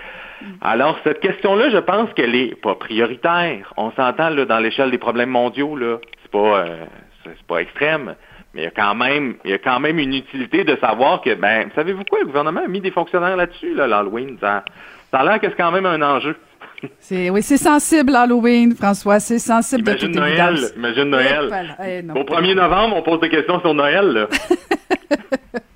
[0.60, 3.74] Alors, cette question-là, je pense qu'elle est pas prioritaire.
[3.76, 5.98] On s'entend, là, dans l'échelle des problèmes mondiaux, là.
[6.22, 6.84] C'est pas, euh,
[7.24, 8.14] c'est pas extrême.
[8.54, 11.20] Mais il y a quand même, il y a quand même une utilité de savoir
[11.20, 14.36] que, ben, savez-vous quoi, le gouvernement a mis des fonctionnaires là-dessus, là, l'Halloween.
[14.40, 14.64] Ça,
[15.10, 16.36] ça a l'air que c'est quand même un enjeu.
[16.98, 19.20] C'est, oui, c'est sensible l'Halloween, François.
[19.20, 21.76] C'est sensible imagine de toute Noël, Imagine Noël.
[21.84, 24.06] Eh, Au 1er novembre, on pose des questions sur Noël.
[24.06, 24.28] Là.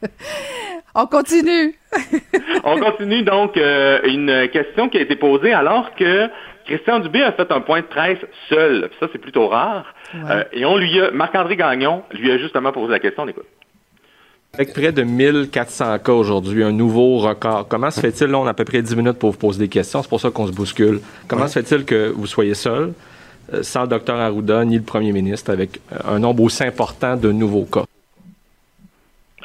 [0.94, 1.74] on continue.
[2.64, 6.30] on continue donc euh, une question qui a été posée alors que
[6.66, 8.90] Christian Dubé a fait un point de presse seul.
[8.98, 9.84] Ça, c'est plutôt rare.
[10.14, 13.46] Euh, et on lui a, Marc-André Gagnon lui a justement posé la question, on écoute.
[14.54, 18.50] Avec près de 1400 cas aujourd'hui, un nouveau record, comment se fait-il, là, on a
[18.50, 20.52] à peu près 10 minutes pour vous poser des questions, c'est pour ça qu'on se
[20.52, 21.00] bouscule.
[21.26, 22.92] Comment se fait-il que vous soyez seul,
[23.52, 27.16] euh, sans le docteur Arruda ni le premier ministre, avec euh, un nombre aussi important
[27.16, 27.82] de nouveaux cas?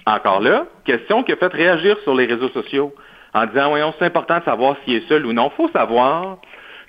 [0.05, 2.93] Encore là, question qui a fait réagir sur les réseaux sociaux
[3.33, 5.51] en disant, voyons, c'est important de savoir s'il est seul ou non.
[5.51, 6.37] Il faut savoir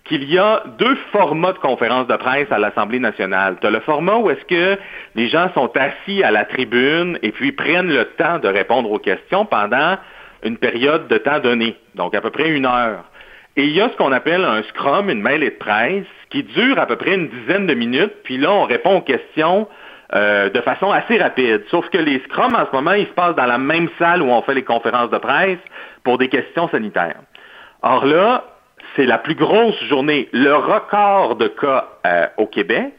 [0.05, 3.57] qu'il y a deux formats de conférences de presse à l'Assemblée nationale.
[3.61, 4.81] Tu as le format où est-ce que
[5.15, 8.99] les gens sont assis à la tribune et puis prennent le temps de répondre aux
[8.99, 9.97] questions pendant
[10.43, 13.05] une période de temps donné, donc à peu près une heure.
[13.57, 16.79] Et il y a ce qu'on appelle un scrum, une mêlée de presse, qui dure
[16.79, 19.69] à peu près une dizaine de minutes, puis là, on répond aux questions
[20.15, 21.63] euh, de façon assez rapide.
[21.71, 24.31] Sauf que les scrums, en ce moment, ils se passent dans la même salle où
[24.31, 25.59] on fait les conférences de presse
[26.05, 27.21] pour des questions sanitaires.
[27.83, 28.45] Or là,
[28.97, 32.95] c'est la plus grosse journée, le record de cas euh, au Québec.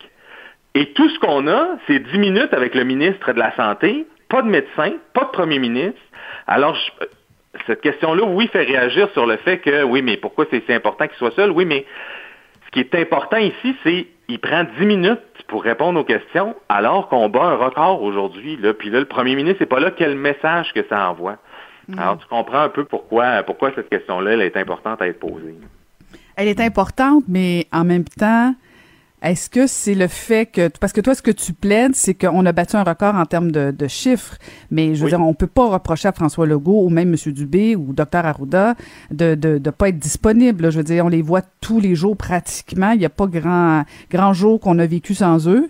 [0.74, 4.42] Et tout ce qu'on a, c'est 10 minutes avec le ministre de la Santé, pas
[4.42, 6.00] de médecin, pas de premier ministre.
[6.48, 6.78] Alors,
[7.68, 11.08] cette question-là, oui, fait réagir sur le fait que, oui, mais pourquoi c'est si important
[11.08, 11.52] qu'il soit seul?
[11.52, 11.86] Oui, mais
[12.66, 17.10] ce qui est important ici, c'est qu'il prend 10 minutes pour répondre aux questions, alors
[17.10, 18.58] qu'on bat un record aujourd'hui.
[18.80, 19.92] Puis là, le premier ministre n'est pas là.
[19.92, 21.36] Quel message que ça envoie?
[21.90, 22.00] Mm.
[22.00, 25.56] Alors, tu comprends un peu pourquoi, pourquoi cette question-là, elle est importante à être posée
[26.36, 28.54] elle est importante, mais en même temps,
[29.22, 32.44] est-ce que c'est le fait que parce que toi ce que tu plaides c'est qu'on
[32.48, 34.36] a battu un record en termes de, chiffres.
[34.72, 37.32] Mais je veux dire on peut pas reprocher à François Legault ou même M.
[37.32, 38.74] Dubé ou Dr Arruda
[39.12, 42.18] de de de pas être disponible je veux dire on les voit tous les jours
[42.18, 42.92] pratiquement.
[42.92, 45.70] Il n'y a pas grand grand jour qu'on a vécu sans eux.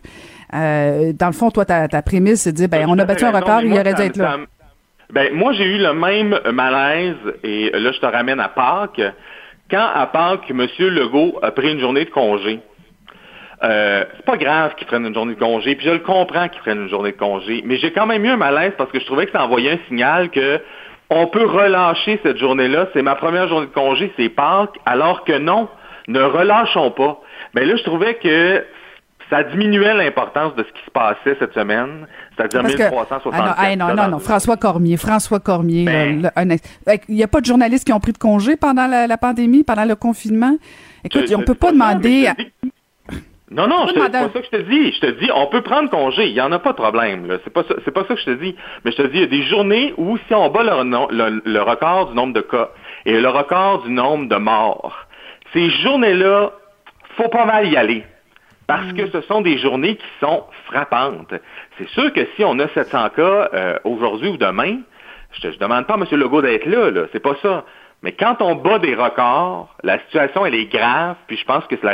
[0.53, 3.25] Euh, dans le fond toi ta, ta prémisse c'est de dire ben on a battu
[3.25, 4.37] un record il aurait dû être là.
[5.11, 9.01] Ben moi j'ai eu le même malaise et là je te ramène à Pâques
[9.71, 10.67] quand à Pâques, M.
[10.79, 12.59] Legault a pris une journée de congé,
[13.63, 16.61] euh, c'est pas grave qu'il prenne une journée de congé, puis je le comprends qu'il
[16.61, 19.05] prenne une journée de congé, mais j'ai quand même eu un malaise parce que je
[19.05, 20.59] trouvais que ça envoyait un signal que
[21.09, 22.87] on peut relâcher cette journée-là.
[22.93, 25.67] C'est ma première journée de congé, c'est Pâques, alors que non,
[26.07, 27.19] ne relâchons pas.
[27.53, 28.65] Mais là, je trouvais que
[29.29, 32.07] ça diminuait l'importance de ce qui se passait cette semaine,
[32.49, 33.55] c'est-à-dire 1367.
[33.57, 35.85] Ah non, non, non, François Cormier, François Cormier.
[35.85, 36.57] Ben.
[37.07, 39.85] il n'y a pas de journalistes qui ont pris de congé pendant la, pandémie, pendant
[39.85, 40.55] le confinement?
[41.03, 42.29] Écoute, on ne peut pas demander...
[43.51, 44.93] Non, non, c'est pas ça que je te dis.
[44.93, 46.27] Je te dis, on peut prendre congé.
[46.27, 47.37] Il n'y en a pas de problème.
[47.43, 48.55] C'est pas ça, pas ça que je te dis.
[48.85, 51.61] Mais je te dis, il y a des journées où si on bat le, le
[51.61, 52.69] record du nombre de cas
[53.05, 55.05] et le record du nombre de morts,
[55.51, 56.51] ces journées-là,
[57.17, 58.05] faut pas mal y aller.
[58.67, 61.33] Parce que ce sont des journées qui sont frappantes.
[61.81, 64.77] C'est sûr que si on a 700 cas euh, aujourd'hui ou demain,
[65.31, 66.05] je ne demande pas à M.
[66.11, 67.01] Legault d'être là, là.
[67.11, 67.65] c'est pas ça.
[68.03, 71.75] Mais quand on bat des records, la situation, elle est grave, puis je pense que
[71.79, 71.93] c'est la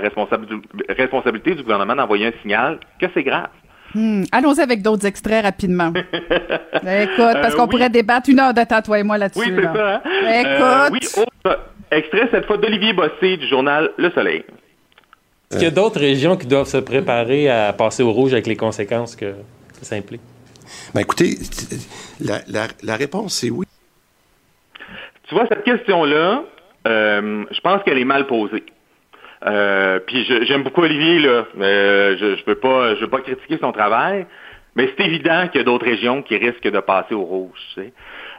[0.97, 3.49] responsabilité du gouvernement d'envoyer un signal que c'est grave.
[3.93, 4.23] Hmm.
[4.31, 5.93] Allons-y avec d'autres extraits rapidement.
[5.93, 9.39] Écoute, parce qu'on euh, pourrait débattre une heure de temps, toi et moi, là-dessus.
[9.39, 9.95] Oui, c'est ça.
[9.95, 10.01] Hein?
[10.05, 11.27] Euh, Écoute.
[11.45, 11.51] oui,
[11.91, 14.43] extrait cette fois d'Olivier Bossé du journal Le Soleil.
[15.49, 18.47] Est-ce qu'il y a d'autres régions qui doivent se préparer à passer au rouge avec
[18.47, 19.35] les conséquences que,
[19.85, 20.21] ça implique?
[20.93, 21.37] Ben écoutez,
[22.19, 23.65] la, réponse, c'est oui.
[25.27, 26.43] Tu vois, cette question-là,
[26.87, 28.63] euh, je pense qu'elle est mal posée.
[29.45, 31.45] Euh, puis j'aime beaucoup Olivier, là.
[31.59, 34.25] Euh, je ne veux, pas, je veux pas critiquer son travail,
[34.75, 37.59] mais c'est évident qu'il y a d'autres régions qui risquent de passer au rouge.
[37.73, 37.93] Tu sais.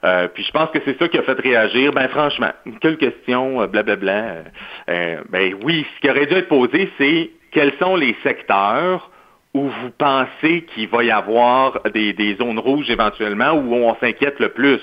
[0.05, 1.92] Euh, puis je pense que c'est ça qui a fait réagir.
[1.92, 4.44] Ben franchement, quelle question, blablabla.
[4.87, 9.11] Ben oui, ce qui aurait dû être posé, c'est quels sont les secteurs
[9.54, 14.38] où vous pensez qu'il va y avoir des, des, zones rouges éventuellement, où on s'inquiète
[14.40, 14.80] le plus.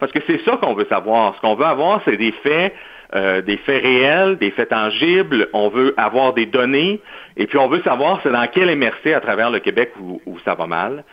[0.00, 1.36] Parce que c'est ça qu'on veut savoir.
[1.36, 2.74] Ce qu'on veut avoir, c'est des faits.
[3.14, 6.98] Euh, des faits réels, des faits tangibles, on veut avoir des données,
[7.36, 10.38] et puis on veut savoir c'est dans quel MRC à travers le Québec où, où
[10.46, 11.04] ça va mal.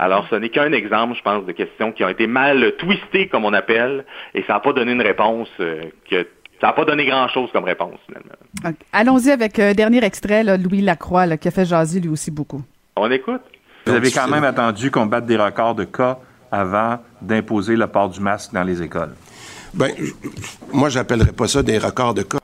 [0.00, 3.44] Alors, ce n'est qu'un exemple, je pense, de questions qui ont été mal twistées, comme
[3.44, 6.24] on appelle, et ça n'a pas donné une réponse euh, que
[6.60, 8.76] ça n'a pas donné grand-chose comme réponse, finalement.
[8.92, 12.62] Allons-y avec un euh, dernier extrait, Louis Lacroix, qui a fait jaser lui aussi beaucoup.
[12.96, 13.42] On écoute.
[13.86, 16.18] Vous avez quand même attendu qu'on batte des records de cas
[16.50, 19.14] avant d'imposer le port du masque dans les écoles.
[19.74, 19.90] Ben,
[20.72, 22.38] moi, j'appellerais pas ça des records de cas.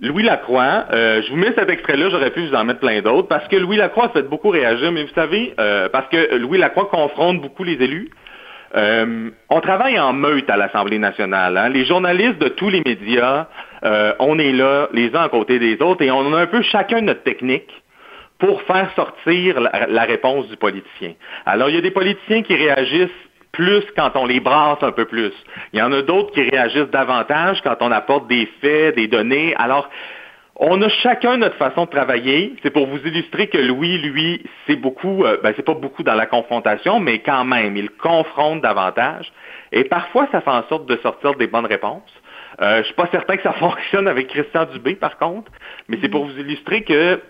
[0.00, 3.26] Louis Lacroix, euh, je vous mets cet extrait-là, j'aurais pu vous en mettre plein d'autres,
[3.26, 6.88] parce que Louis Lacroix fait beaucoup réagir, mais vous savez, euh, parce que Louis Lacroix
[6.88, 8.10] confronte beaucoup les élus.
[8.74, 11.56] Euh, on travaille en meute à l'Assemblée nationale.
[11.56, 11.68] Hein.
[11.68, 13.46] Les journalistes de tous les médias,
[14.18, 17.00] on est là, les uns à côté des autres, et on a un peu chacun
[17.00, 17.70] notre technique
[18.38, 21.14] pour faire sortir la réponse du politicien.
[21.46, 23.10] Alors, il y a des politiciens qui réagissent
[23.52, 25.32] plus quand on les brasse un peu plus.
[25.72, 29.54] Il y en a d'autres qui réagissent davantage quand on apporte des faits, des données.
[29.56, 29.88] Alors,
[30.58, 32.54] on a chacun notre façon de travailler.
[32.62, 36.14] C'est pour vous illustrer que Louis, lui, c'est beaucoup, euh, ben, c'est pas beaucoup dans
[36.14, 39.32] la confrontation, mais quand même, il confronte davantage.
[39.70, 42.12] Et parfois, ça fait en sorte de sortir des bonnes réponses.
[42.60, 45.50] Euh, je suis pas certain que ça fonctionne avec Christian Dubé, par contre,
[45.88, 47.20] mais c'est pour vous illustrer que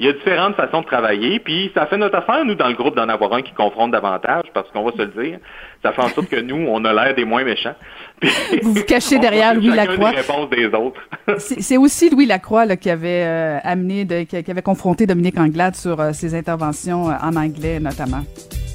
[0.00, 2.74] il y a différentes façons de travailler, puis ça fait notre affaire, nous, dans le
[2.74, 5.38] groupe, d'en avoir un qui confronte davantage, parce qu'on va se le dire,
[5.82, 7.74] ça fait en sorte que nous, on a l'air des moins méchants.
[8.62, 10.12] vous vous cachez derrière Louis Lacroix.
[10.50, 11.02] des autres.
[11.36, 15.76] c'est aussi Louis Lacroix là, qui avait euh, amené, de, qui, avait confronté Dominique Anglade
[15.76, 18.24] sur euh, ses interventions euh, en anglais, notamment.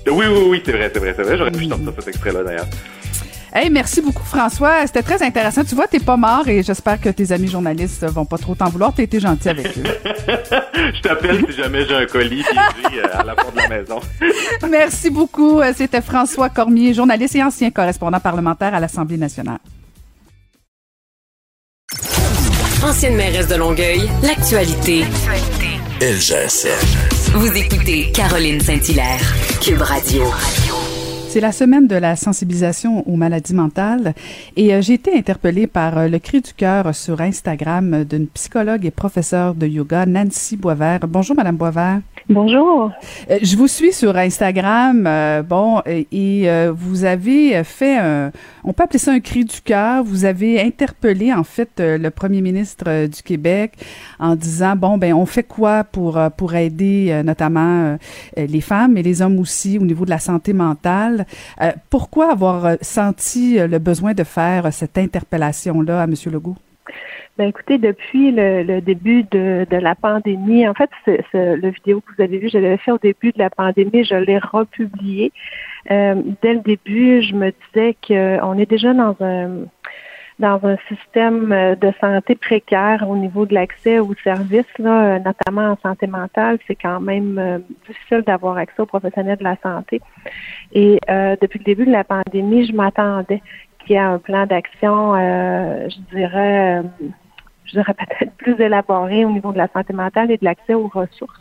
[0.07, 1.37] Oui, oui, oui, c'est vrai, c'est vrai, c'est vrai.
[1.37, 2.67] J'aurais pu sortir cet extrait-là, d'ailleurs.
[3.57, 4.85] Hey, merci beaucoup, François.
[4.85, 5.63] C'était très intéressant.
[5.63, 8.67] Tu vois, t'es pas mort et j'espère que tes amis journalistes vont pas trop t'en
[8.67, 8.93] vouloir.
[8.93, 9.83] T'as été gentil avec eux.
[10.93, 14.01] Je t'appelle si jamais j'ai un colis euh, à la porte de la maison.
[14.69, 15.61] merci beaucoup.
[15.73, 19.59] C'était François Cormier, journaliste et ancien correspondant parlementaire à l'Assemblée nationale.
[22.83, 25.05] Ancienne mairesse de Longueuil, l'actualité.
[26.01, 27.31] LGSN.
[27.35, 30.25] Vous écoutez Caroline Saint-Hilaire, Cube Radio.
[31.35, 34.13] C'est la semaine de la sensibilisation aux maladies mentales
[34.55, 38.85] et euh, j'ai été interpellée par euh, le cri du cœur sur Instagram d'une psychologue
[38.85, 41.01] et professeure de yoga, Nancy Boisvert.
[41.09, 41.99] Bonjour, Madame Boisvert.
[42.29, 42.89] Bonjour.
[43.29, 48.31] Euh, je vous suis sur Instagram, bon, et vous avez fait un,
[48.65, 50.03] on peut appeler ça un cri du cœur.
[50.03, 53.73] Vous avez interpellé en fait le Premier ministre du Québec
[54.19, 57.97] en disant bon ben on fait quoi pour pour aider notamment
[58.35, 61.25] les femmes et les hommes aussi au niveau de la santé mentale?
[61.61, 66.13] Euh, pourquoi avoir euh, senti euh, le besoin de faire cette interpellation-là à M.
[66.31, 66.55] Legault?
[67.37, 70.89] Ben écoutez, depuis le, début de, la pandémie, en fait,
[71.33, 74.15] le vidéo que vous avez vu, je l'avais fait au début de la pandémie, je
[74.15, 75.31] l'ai republié.
[75.89, 79.65] dès le début, je me disais qu'on est déjà dans un
[80.39, 85.71] dans un système euh, de santé précaire au niveau de l'accès aux services, euh, notamment
[85.71, 90.01] en santé mentale, c'est quand même euh, difficile d'avoir accès aux professionnels de la santé.
[90.73, 90.99] Et
[91.41, 93.41] depuis le début de la pandémie, je m'attendais
[93.85, 96.81] qu'il y ait un plan d'action, je dirais,
[97.65, 100.87] je dirais peut-être plus élaboré au niveau de la santé mentale et de l'accès aux
[100.87, 101.39] ressources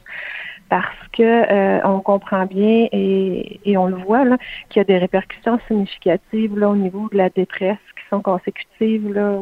[0.75, 4.25] parce que euh, on comprend bien et, on le voit
[4.69, 9.39] qu'il y a des répercussions significatives au niveau de la détresse qui sont consécutives là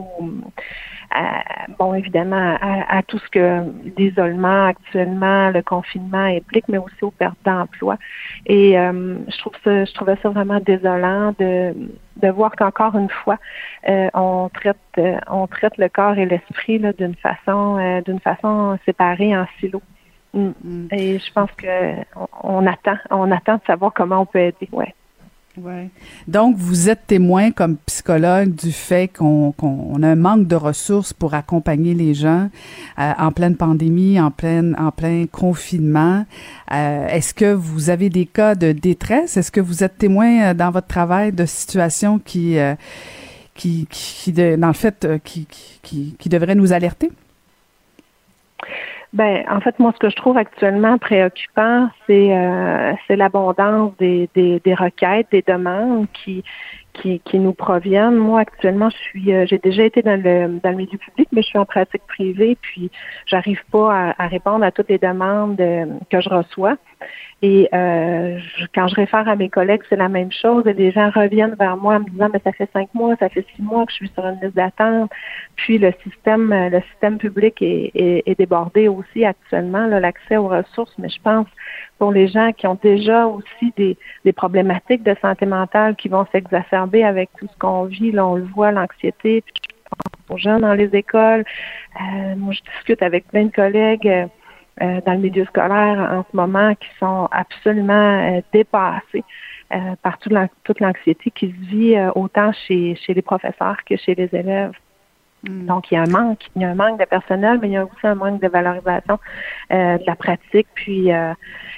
[1.79, 3.63] bon évidemment à, tout ce que
[3.97, 7.97] l'isolement actuellement, le confinement implique, mais aussi aux pertes d'emploi.
[8.45, 11.75] Et euh, je trouve ça, je trouvais ça vraiment désolant de
[12.17, 13.39] de voir qu'encore une fois
[13.89, 14.77] euh, on traite
[15.31, 19.83] on traite le corps et l'esprit d'une façon d'une façon séparée en silos.
[20.35, 20.51] Mm.
[20.65, 20.89] Mm.
[20.93, 21.67] Et je pense que
[22.43, 24.69] on, attend, on attend de savoir comment on peut aider.
[24.73, 24.95] Ouais.
[25.59, 25.91] Ouais.
[26.27, 29.53] Donc, vous êtes témoin comme psychologue du fait qu'on
[30.03, 32.49] a un manque de ressources pour accompagner les gens
[32.99, 36.25] euh, en pleine pandémie, en plein, en plein confinement.
[36.73, 39.37] Euh, Est-ce que vous avez des cas de détresse?
[39.37, 42.57] Est-ce que vous êtes témoin euh, dans votre travail de situations qui,
[43.55, 45.47] qui, qui de, dans le fait, qui,
[45.83, 47.11] qui, qui devraient nous alerter?
[49.13, 54.31] Ben, en fait, moi, ce que je trouve actuellement préoccupant, c'est euh, c'est l'abondance des,
[54.35, 56.43] des, des, requêtes, des demandes qui,
[56.95, 58.17] qui, qui nous proviennent.
[58.17, 61.43] Moi, actuellement, je suis euh, j'ai déjà été dans le dans le milieu public, mais
[61.43, 62.91] je suis en pratique privée, puis
[63.27, 66.79] j'arrive pas à, à, répondre à toutes les demandes euh, que je reçois.
[67.45, 68.39] Et euh,
[68.73, 70.65] quand je réfère à mes collègues, c'est la même chose.
[70.67, 73.29] Et les gens reviennent vers moi en me disant, mais ça fait cinq mois, ça
[73.29, 75.11] fait six mois que je suis sur une liste d'attente.
[75.57, 80.95] Puis le système, le système public est, est, débordé aussi actuellement, l'accès aux ressources.
[80.99, 81.49] Mais je pense
[81.99, 86.27] pour les gens qui ont déjà aussi des, des problématiques de santé mentale qui vont
[86.31, 89.43] s'exacerber avec tout ce qu'on vit, là, on le voit, l'anxiété.
[89.43, 91.45] Puis je pense aux jeunes dans les écoles.
[92.01, 94.29] Euh, moi, je discute avec plein de collègues.
[94.81, 97.93] Euh, euh, dans le milieu scolaire en ce moment qui sont absolument
[98.37, 99.25] euh, dépassés
[99.73, 104.29] euh, par toute l'anxiété qui se vit autant chez, chez les professeurs que chez les
[104.33, 104.73] élèves.
[105.45, 105.67] Hmm.
[105.67, 107.73] Donc, il y a un manque, il y a un manque de personnel, mais il
[107.73, 109.19] y a aussi un manque de valorisation
[109.71, 110.69] de la pratique.
[110.75, 111.37] Puis, il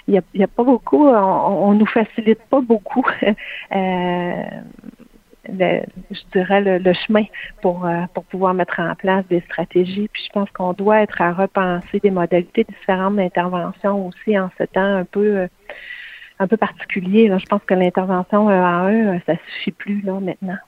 [0.08, 3.06] n'y a, a, pas beaucoup, on, on nous facilite pas beaucoup
[5.48, 5.80] le,
[6.10, 7.24] je dirais, le, chemin
[7.62, 10.08] pour, euh, pour pouvoir mettre en place des stratégies.
[10.12, 14.64] Puis je pense qu'on doit être à repenser des modalités différentes d'intervention aussi en ce
[14.64, 15.46] temps un peu euh,
[16.38, 17.30] un peu particulier.
[17.38, 20.58] Je pense que l'intervention à eux, ça suffit plus là maintenant.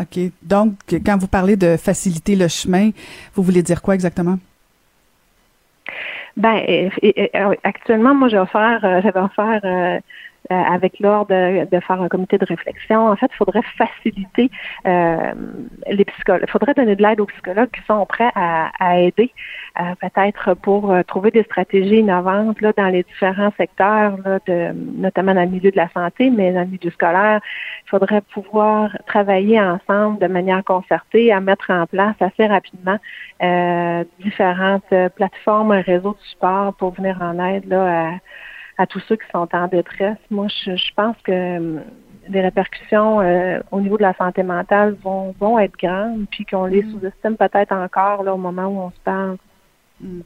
[0.00, 0.18] OK.
[0.42, 0.74] Donc,
[1.04, 2.90] quand vous parlez de faciliter le chemin,
[3.34, 4.38] vous voulez dire quoi exactement?
[6.36, 6.90] Ben,
[7.62, 10.00] actuellement, moi, j'ai offert, euh, j'avais offert
[10.50, 13.08] euh, avec l'ordre de, faire un comité de réflexion.
[13.08, 14.50] En fait, il faudrait faciliter
[14.86, 15.32] euh,
[15.90, 16.42] les psychologues.
[16.46, 19.32] Il faudrait donner de l'aide aux psychologues qui sont prêts à, à aider,
[19.80, 24.72] euh, peut-être pour euh, trouver des stratégies innovantes là, dans les différents secteurs, là, de,
[24.98, 27.40] notamment dans le milieu de la santé, mais dans le milieu scolaire.
[27.86, 32.98] Il faudrait pouvoir travailler ensemble de manière concertée à mettre en place assez rapidement
[33.42, 38.10] euh, différentes plateformes, un réseau de support pour venir en aide là, à
[38.78, 40.18] à tous ceux qui sont en détresse.
[40.30, 41.80] Moi, je, pense que euh,
[42.28, 46.66] les répercussions euh, au niveau de la santé mentale vont, vont être grandes, puis qu'on
[46.66, 46.92] les mm.
[46.92, 49.36] sous-estime peut-être encore là, au moment où on se parle.
[50.04, 50.20] Mm.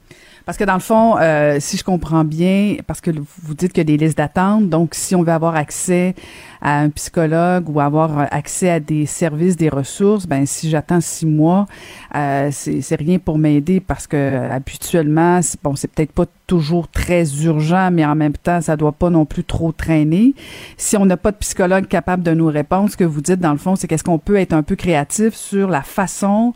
[0.44, 3.82] Parce que dans le fond, euh, si je comprends bien, parce que vous dites qu'il
[3.82, 6.14] y a des listes d'attente, donc si on veut avoir accès
[6.62, 11.26] à un psychologue ou avoir accès à des services, des ressources, ben si j'attends six
[11.26, 11.66] mois,
[12.14, 17.90] euh, c'est rien pour m'aider parce que habituellement, bon, c'est peut-être pas toujours très urgent,
[17.92, 20.34] mais en même temps, ça doit pas non plus trop traîner.
[20.78, 23.52] Si on n'a pas de psychologue capable de nous répondre, ce que vous dites dans
[23.52, 26.54] le fond, c'est qu'est-ce qu'on peut être un peu créatif sur la façon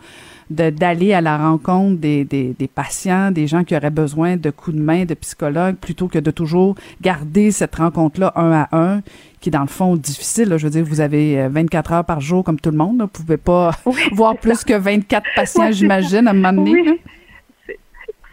[0.52, 4.76] d'aller à la rencontre des, des, des, patients, des gens qui auraient besoin de coups
[4.76, 9.00] de main de psychologues, plutôt que de toujours garder cette rencontre-là un à un,
[9.40, 10.54] qui est dans le fond difficile.
[10.56, 13.00] Je veux dire, vous avez 24 euh, heures par jour comme tout le monde.
[13.00, 13.72] Vous pouvez pas
[14.12, 16.82] voir plus que 24 patients, j'imagine, à un moment donné.
[16.82, 17.00] Oui.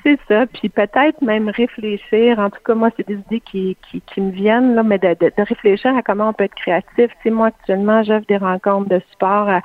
[0.04, 2.40] C'est ça, puis peut-être même réfléchir.
[2.40, 5.10] En tout cas, moi, c'est des idées qui, qui, qui me viennent, là, mais de,
[5.10, 6.88] de, de, réfléchir à comment on peut être créatif.
[6.96, 9.62] Tu sais, moi, actuellement, j'offre des rencontres de sport à,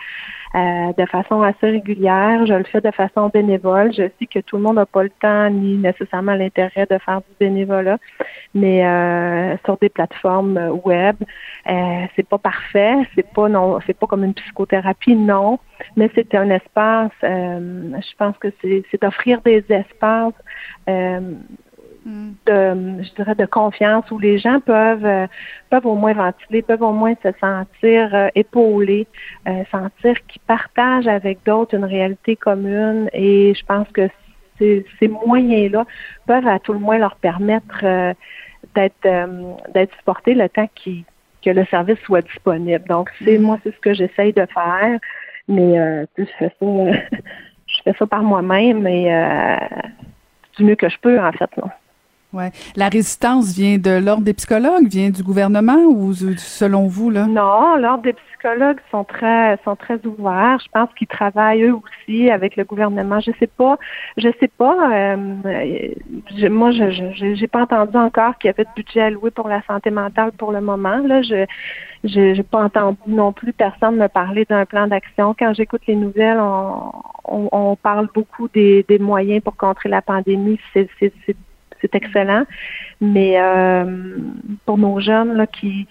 [0.54, 2.46] euh, de façon assez régulière.
[2.46, 3.92] Je le fais de façon bénévole.
[3.92, 7.20] Je sais que tout le monde n'a pas le temps ni nécessairement l'intérêt de faire
[7.20, 7.98] du bénévolat,
[8.54, 11.16] mais euh, sur des plateformes web,
[11.68, 12.94] euh, c'est pas parfait.
[13.14, 15.58] C'est pas non, c'est pas comme une psychothérapie, non,
[15.96, 17.12] mais c'est un espace.
[17.24, 20.34] Euh, je pense que c'est d'offrir des espaces
[22.04, 25.26] de, je dirais, de confiance où les gens peuvent, euh,
[25.70, 29.06] peuvent au moins ventiler, peuvent au moins se sentir euh, épaulés,
[29.48, 33.08] euh, sentir qu'ils partagent avec d'autres une réalité commune.
[33.12, 34.08] Et je pense que
[34.58, 35.86] ces, ces moyens-là
[36.26, 38.14] peuvent à tout le moins leur permettre
[38.74, 39.08] d'être
[39.72, 41.04] d'être supportés le temps qui,
[41.42, 42.84] que le service soit disponible.
[42.88, 43.42] Donc, c'est mm.
[43.42, 44.98] moi, c'est ce que j'essaye de faire.
[45.48, 46.66] Mais je fais ça,
[47.66, 49.58] je fais ça par moi-même et
[50.56, 51.50] du mieux que je peux, en fait.
[51.56, 51.70] Non.
[52.34, 52.50] Ouais.
[52.74, 57.26] La résistance vient de l'ordre des psychologues, vient du gouvernement ou selon vous là?
[57.26, 60.58] Non, l'ordre des psychologues sont très sont très ouverts.
[60.64, 63.20] Je pense qu'ils travaillent eux aussi avec le gouvernement.
[63.20, 63.78] Je sais pas,
[64.16, 64.76] je sais pas.
[64.92, 65.16] Euh,
[66.50, 69.90] moi, je j'ai pas entendu encore qu'il y avait de budget alloué pour la santé
[69.90, 70.98] mentale pour le moment.
[70.98, 71.46] Là, je
[72.02, 75.34] j'ai pas entendu non plus personne me parler d'un plan d'action.
[75.38, 80.58] Quand j'écoute les nouvelles, on, on, parle beaucoup des, des moyens pour contrer la pandémie.
[80.74, 80.88] C'est
[81.84, 82.44] c'est excellent.
[83.00, 84.16] Mais euh,
[84.64, 85.86] pour nos jeunes là, qui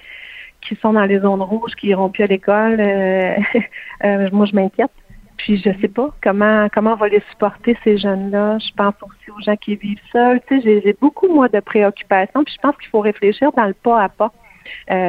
[0.62, 3.36] qui sont dans les zones rouges, qui iront plus à l'école, euh,
[4.06, 4.92] euh, moi je m'inquiète.
[5.38, 8.60] Puis je sais pas comment comment on va les supporter ces jeunes-là.
[8.60, 10.40] Je pense aussi aux gens qui vivent seuls.
[10.48, 12.44] Tu sais, j'ai beaucoup moi de préoccupations.
[12.44, 14.32] Puis je pense qu'il faut réfléchir dans le pas à pas.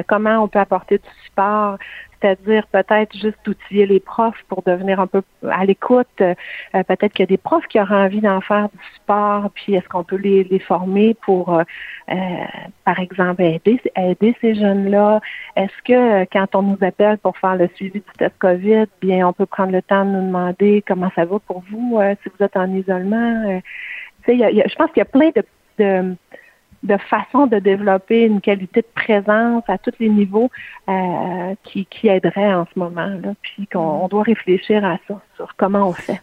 [0.08, 1.78] comment on peut apporter du support
[2.20, 6.06] c'est-à-dire peut-être juste outiller les profs pour devenir un peu à l'écoute.
[6.20, 6.34] Euh,
[6.72, 9.88] peut-être qu'il y a des profs qui auraient envie d'en faire du sport, puis est-ce
[9.88, 11.62] qu'on peut les, former pour, euh,
[12.10, 12.14] euh,
[12.84, 15.20] par exemple, aider, aider ces jeunes-là?
[15.56, 19.32] Est-ce que quand on nous appelle pour faire le suivi du test COVID, bien, on
[19.32, 22.56] peut prendre le temps de nous demander comment ça va pour vous si vous êtes
[22.56, 23.60] en isolement?
[24.26, 25.44] je pense qu'il y a plein de
[25.78, 26.16] de
[26.98, 30.50] façon de développer une qualité de présence à tous les niveaux
[30.88, 33.06] euh, qui, qui aiderait en ce moment.
[33.06, 36.20] Là, puis qu'on doit réfléchir à ça, sur comment on fait.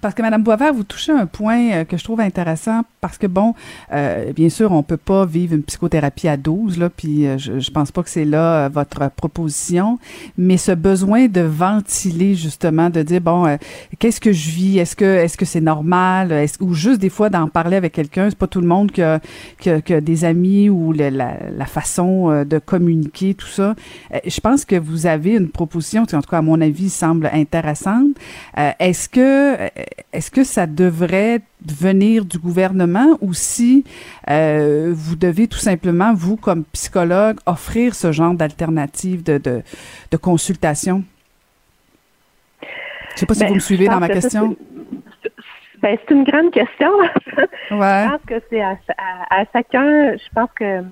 [0.00, 3.26] Parce que Madame Boisvert, vous touchez un point euh, que je trouve intéressant parce que
[3.26, 3.54] bon,
[3.92, 7.58] euh, bien sûr, on peut pas vivre une psychothérapie à 12 là, puis euh, je,
[7.58, 9.98] je pense pas que c'est là votre proposition,
[10.38, 13.58] mais ce besoin de ventiler justement, de dire bon,
[13.98, 17.48] qu'est-ce que je vis, est-ce que est-ce que c'est normal, ou juste des fois d'en
[17.48, 19.18] parler avec quelqu'un, c'est pas tout le monde que
[19.58, 23.74] que, des amis ou la, la, façon de communiquer tout ça.
[24.26, 27.30] je pense que vous avez une proposition qui en tout cas à mon avis semble
[27.32, 28.08] intéressante.
[28.78, 29.56] est-ce que
[30.12, 33.84] est-ce que ça devrait venir du gouvernement ou si
[34.30, 41.04] euh, vous devez tout simplement, vous, comme psychologue, offrir ce genre d'alternative de, de, consultation?
[42.62, 44.56] Je ne sais pas si ben, vous me suivez dans ma question.
[45.82, 46.90] Ben, c'est une grande question.
[47.70, 48.76] Je pense que c'est à,
[49.52, 50.82] chacun, je pense que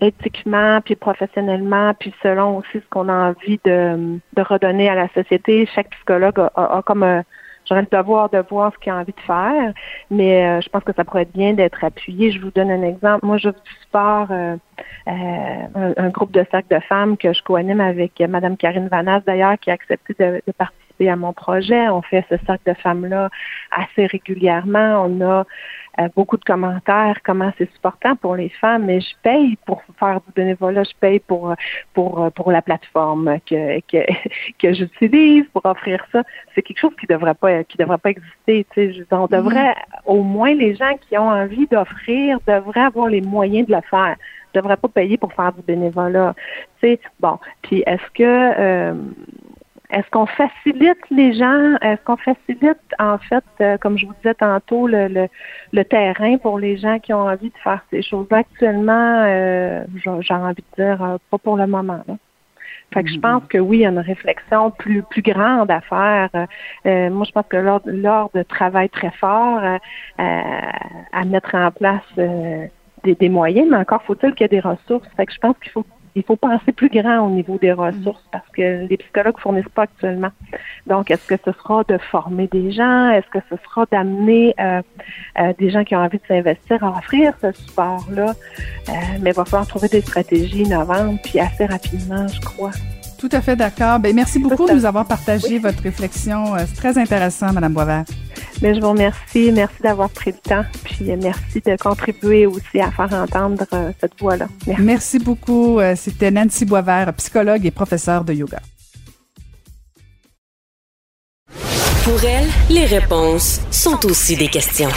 [0.00, 5.68] éthiquement, puis professionnellement, puis selon aussi ce qu'on a envie de, redonner à la société,
[5.74, 7.22] chaque psychologue a, comme un,
[7.64, 9.72] J'aurais le devoir de voir ce qu'il a envie de faire,
[10.10, 12.32] mais euh, je pense que ça pourrait être bien d'être appuyé.
[12.32, 13.24] Je vous donne un exemple.
[13.24, 13.50] Moi, je
[13.82, 14.56] sport euh,
[15.08, 19.58] euh, un, groupe de cercle de femmes que je co-anime avec Madame Karine Vanas, d'ailleurs,
[19.58, 21.88] qui a accepté de, de participer à mon projet.
[21.88, 23.30] On fait ce cercle de femmes-là
[23.70, 25.04] assez régulièrement.
[25.06, 25.44] On a
[25.98, 30.20] euh, beaucoup de commentaires, comment c'est supportant pour les femmes, mais je paye pour faire
[30.26, 31.54] du bénévolat, je paye pour
[31.92, 34.04] pour pour la plateforme que que,
[34.58, 36.22] que j'utilise pour offrir ça.
[36.54, 38.66] C'est quelque chose qui devrait pas qui devrait pas exister.
[38.74, 39.74] Tu sais, on devrait
[40.06, 44.16] au moins les gens qui ont envie d'offrir devraient avoir les moyens de le faire.
[44.54, 46.34] Je devrais pas payer pour faire du bénévolat.
[46.80, 47.38] Tu sais, bon.
[47.62, 48.94] Puis est-ce que euh,
[49.92, 51.76] est-ce qu'on facilite les gens?
[51.82, 55.28] Est-ce qu'on facilite, en fait, euh, comme je vous disais tantôt, le,
[55.72, 58.38] le, terrain pour les gens qui ont envie de faire ces choses-là?
[58.38, 62.02] Actuellement, euh, j'ai envie de dire, euh, pas pour le moment.
[62.94, 63.20] Fait que je mm-hmm.
[63.20, 66.30] pense que oui, il y a une réflexion plus plus grande à faire.
[66.84, 69.60] moi, je pense que l'ordre de travail très fort
[70.18, 75.08] à mettre en place des, des, moyens, mais encore faut-il qu'il y ait des ressources.
[75.16, 75.84] Fait que je pense qu'il faut
[76.14, 79.82] il faut penser plus grand au niveau des ressources parce que les psychologues fournissent pas
[79.82, 80.30] actuellement.
[80.86, 83.10] Donc, est-ce que ce sera de former des gens?
[83.10, 84.82] Est-ce que ce sera d'amener euh,
[85.38, 88.34] euh, des gens qui ont envie de s'investir à offrir ce support-là?
[88.88, 88.92] Euh,
[89.22, 92.72] mais il va falloir trouver des stratégies innovantes, puis assez rapidement, je crois.
[93.18, 93.98] Tout à fait d'accord.
[94.00, 96.56] Ben, merci beaucoup de nous avoir partagé votre réflexion.
[96.58, 98.04] C'est très intéressant, Madame Boisvert.
[98.62, 99.50] Mais je vous remercie.
[99.52, 100.64] Merci d'avoir pris le temps.
[100.84, 104.46] Puis euh, merci de contribuer aussi à faire entendre euh, cette voix-là.
[104.78, 105.18] Merci.
[105.18, 105.80] beaucoup.
[105.80, 108.60] Euh, c'était Nancy Boisvert, psychologue et professeure de yoga.
[112.04, 114.88] Pour elle, les réponses sont aussi des questions.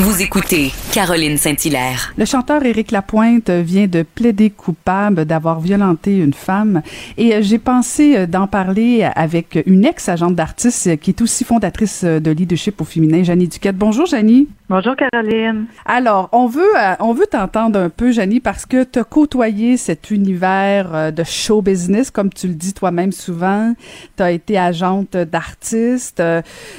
[0.00, 2.12] Vous écoutez Caroline Saint-Hilaire.
[2.18, 6.82] Le chanteur Éric Lapointe vient de plaider coupable d'avoir violenté une femme
[7.16, 12.80] et j'ai pensé d'en parler avec une ex-agente d'artiste qui est aussi fondatrice de leadership
[12.80, 13.76] au féminin, Janie Duquette.
[13.76, 14.48] Bonjour Janie.
[14.68, 15.66] Bonjour Caroline.
[15.84, 19.76] Alors, on veut euh, on veut t'entendre un peu Janie parce que tu as côtoyé
[19.76, 23.74] cet univers euh, de show business comme tu le dis toi-même souvent,
[24.16, 26.22] tu as été agente d'artiste.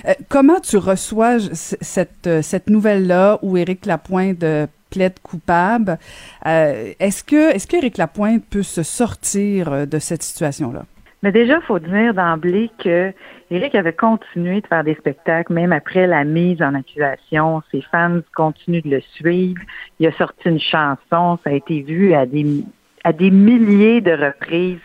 [0.05, 4.43] Euh, comment tu reçois cette cette nouvelle là où Éric Lapointe
[4.89, 5.97] plaide coupable?
[6.45, 10.84] Est-ce que est-ce qu'Éric Lapointe peut se sortir de cette situation là
[11.24, 13.14] Mais déjà, il faut dire d'emblée que
[13.51, 17.62] Eric avait continué de faire des spectacles, même après la mise en accusation.
[17.70, 19.62] Ses fans continuent de le suivre.
[19.99, 22.64] Il a sorti une chanson, ça a été vu à des,
[23.03, 24.80] à des milliers de reprises.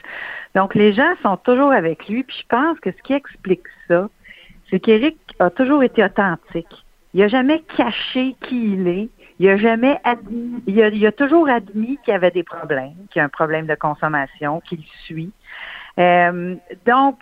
[0.57, 2.24] Donc, les gens sont toujours avec lui.
[2.24, 4.09] Puis je pense que ce qui explique ça,
[4.71, 6.85] c'est qu'Éric a toujours été authentique.
[7.14, 9.09] Il n'a jamais caché qui il est.
[9.39, 12.95] Il a jamais admis, il a, il a toujours admis qu'il y avait des problèmes,
[13.11, 15.31] qu'il y a un problème de consommation, qu'il suit.
[15.99, 16.57] Euh,
[16.87, 17.19] donc,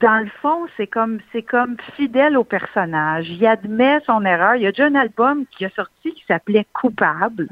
[0.00, 3.28] dans le fond, c'est comme c'est comme fidèle au personnage.
[3.28, 4.56] Il admet son erreur.
[4.56, 7.48] Il y a déjà un album qui a sorti qui s'appelait Coupable.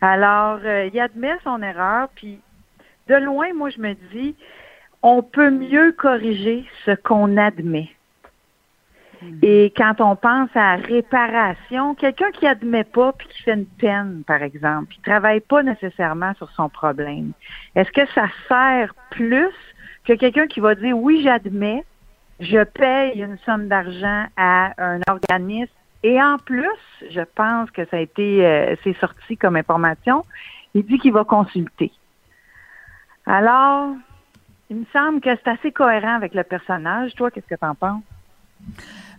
[0.00, 2.40] Alors, euh, il admet son erreur, puis
[3.08, 4.34] de loin, moi, je me dis,
[5.02, 7.90] on peut mieux corriger ce qu'on admet.
[9.22, 9.38] Hmm.
[9.42, 14.22] Et quand on pense à réparation, quelqu'un qui admet pas puis qui fait une peine,
[14.26, 17.32] par exemple, qui travaille pas nécessairement sur son problème,
[17.74, 19.54] est-ce que ça sert plus
[20.04, 21.84] que quelqu'un qui va dire oui, j'admets,
[22.40, 26.68] je paye une somme d'argent à un organisme et en plus,
[27.10, 30.24] je pense que ça a été euh, c'est sorti comme information,
[30.74, 31.92] il dit qu'il va consulter.
[33.26, 33.94] Alors,
[34.70, 37.14] il me semble que c'est assez cohérent avec le personnage.
[37.14, 38.02] Toi, qu'est-ce que tu en penses?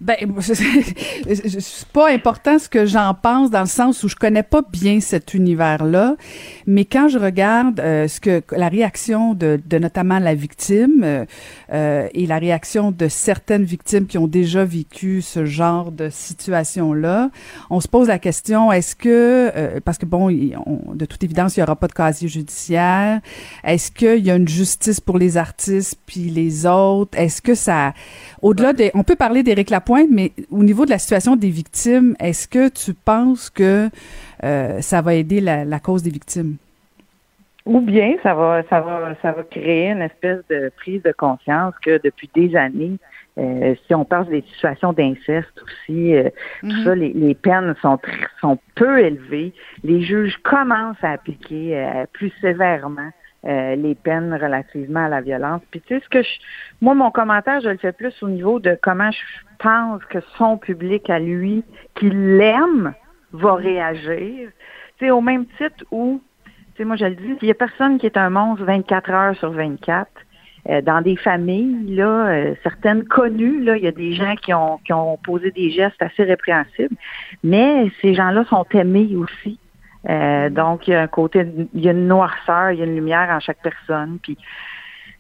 [0.02, 4.64] Ben, c'est pas important ce que j'en pense dans le sens où je connais pas
[4.64, 6.16] bien cet univers-là,
[6.66, 11.26] mais quand je regarde euh, ce que la réaction de, de notamment la victime euh,
[11.72, 17.30] euh, et la réaction de certaines victimes qui ont déjà vécu ce genre de situation-là,
[17.70, 21.64] on se pose la question est-ce que parce que bon, de toute évidence, il y
[21.64, 23.22] aura pas de casier judiciaire,
[23.64, 27.93] est-ce qu'il y a une justice pour les artistes puis les autres Est-ce que ça,
[28.41, 32.15] au-delà des, on peut parler d'Éric Lapointe mais au niveau de la situation des victimes,
[32.19, 33.89] est-ce que tu penses que
[34.43, 36.57] euh, ça va aider la, cause des victimes?
[37.65, 41.75] Ou bien ça va, ça va, ça va créer une espèce de prise de conscience
[41.83, 42.97] que depuis des années,
[43.37, 46.29] euh, si on parle des situations d'inceste aussi, euh,
[46.61, 46.83] tout mm-hmm.
[46.83, 47.99] ça, les, peines sont
[48.41, 49.53] sont peu élevées.
[49.83, 53.11] Les juges commencent à appliquer plus sévèrement
[53.45, 55.61] euh, les peines relativement à la violence.
[55.71, 56.29] Puis tu sais ce que je,
[56.79, 59.19] moi mon commentaire je le fais plus au niveau de comment je
[59.57, 61.63] pense que son public à lui
[61.95, 62.93] qui l'aime
[63.33, 64.49] va réagir.
[64.97, 67.55] Tu sais au même titre où tu sais moi je le dis, il y a
[67.55, 70.07] personne qui est un monstre 24 heures sur 24.
[70.69, 74.53] Euh, dans des familles, là, euh, certaines connues, là, il y a des gens qui
[74.53, 76.95] ont, qui ont posé des gestes assez répréhensibles,
[77.43, 79.57] mais ces gens-là sont aimés aussi.
[80.10, 82.86] Euh, donc, il y a un côté, il y a une noirceur, il y a
[82.86, 84.18] une lumière en chaque personne.
[84.22, 84.38] Puis,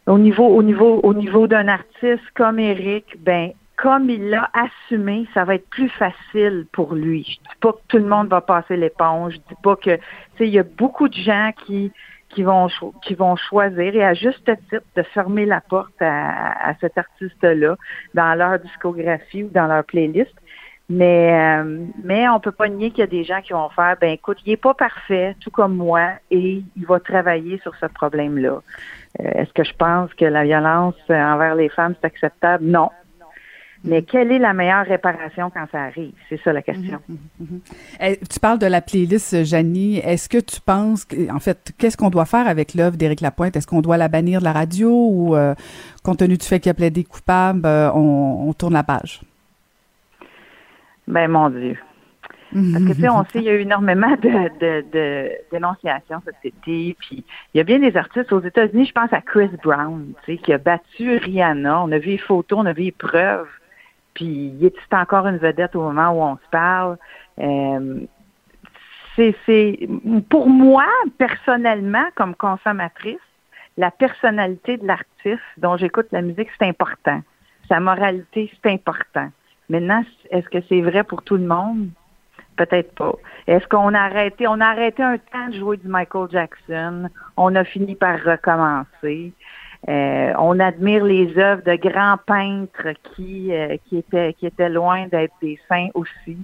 [0.07, 5.27] au niveau, au niveau, au niveau d'un artiste comme Eric, ben, comme il l'a assumé,
[5.33, 7.23] ça va être plus facile pour lui.
[7.23, 9.33] Je dis pas que tout le monde va passer l'éponge.
[9.33, 10.01] Je dis pas que, tu
[10.37, 11.91] sais, il y a beaucoup de gens qui,
[12.29, 12.67] qui vont,
[13.03, 17.75] qui vont choisir, et à juste titre, de fermer la porte à, à cet artiste-là
[18.13, 20.33] dans leur discographie ou dans leur playlist.
[20.91, 23.95] Mais, euh, mais on peut pas nier qu'il y a des gens qui vont faire,
[24.01, 27.85] ben écoute, il est pas parfait, tout comme moi, et il va travailler sur ce
[27.85, 28.61] problème-là.
[29.19, 32.65] Euh, est-ce que je pense que la violence envers les femmes, c'est acceptable?
[32.65, 32.89] Non.
[33.85, 36.11] Mais quelle est la meilleure réparation quand ça arrive?
[36.29, 36.99] C'est ça la question.
[37.07, 37.61] Mhm, mhm, mhm.
[38.01, 39.97] Eh, tu parles de la playlist, Janie.
[39.99, 43.55] Est-ce que tu penses, en fait, qu'est-ce qu'on doit faire avec l'œuvre d'Éric Lapointe?
[43.55, 45.55] Est-ce qu'on doit la bannir de la radio ou, euh,
[46.03, 49.21] compte tenu du fait qu'il a plaidé coupable, on, on tourne la page?
[51.07, 51.77] Ben mon Dieu.
[52.53, 56.21] Parce que tu sais, on sait, il y a eu énormément de, de, de dénonciations
[56.25, 56.97] cet été.
[56.99, 57.23] Puis
[57.53, 60.37] il y a bien des artistes aux États-Unis, je pense à Chris Brown, tu sais,
[60.37, 61.81] qui a battu Rihanna.
[61.81, 63.47] On a vu les photos, on a vu les preuves.
[64.13, 66.97] Puis il est encore une vedette au moment où on se parle.
[67.39, 68.01] Euh,
[69.15, 69.87] c'est,
[70.29, 70.85] pour moi,
[71.17, 73.19] personnellement, comme consommatrice,
[73.77, 77.21] la personnalité de l'artiste dont j'écoute la musique, c'est important.
[77.69, 79.29] Sa moralité, c'est important.
[79.71, 81.87] Maintenant, est-ce que c'est vrai pour tout le monde?
[82.57, 83.13] Peut-être pas.
[83.47, 87.07] Est-ce qu'on a arrêté, on a arrêté un temps de jouer du Michael Jackson?
[87.37, 89.31] On a fini par recommencer.
[89.87, 95.87] Euh, on admire les œuvres de grands peintres qui, euh, étaient, loin d'être des saints
[95.93, 96.37] aussi.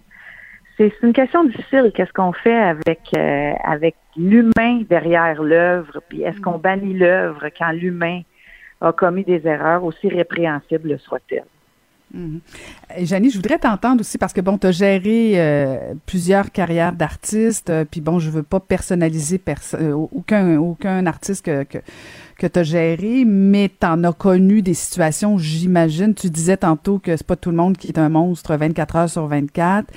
[0.78, 1.92] C'est une question difficile.
[1.94, 6.00] Qu'est-ce qu'on fait avec, euh, avec l'humain derrière l'œuvre?
[6.08, 8.22] Puis est-ce qu'on bannit l'œuvre quand l'humain
[8.80, 11.44] a commis des erreurs aussi répréhensibles soit-elle?
[12.14, 12.40] Mhm.
[12.98, 17.84] je voudrais t'entendre aussi parce que bon, tu as géré euh, plusieurs carrières d'artistes, euh,
[17.90, 19.42] puis bon, je veux pas personnaliser
[19.74, 21.80] euh, aucun, aucun artiste que, que,
[22.38, 26.14] que tu as géré, mais tu en as connu des situations, j'imagine.
[26.14, 29.10] Tu disais tantôt que c'est pas tout le monde qui est un monstre 24 heures
[29.10, 29.88] sur 24.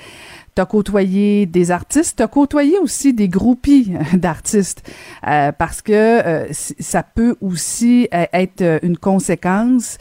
[0.53, 4.83] Tu as côtoyé des artistes, tu as côtoyé aussi des groupies d'artistes,
[5.21, 9.97] parce que ça peut aussi être une conséquence.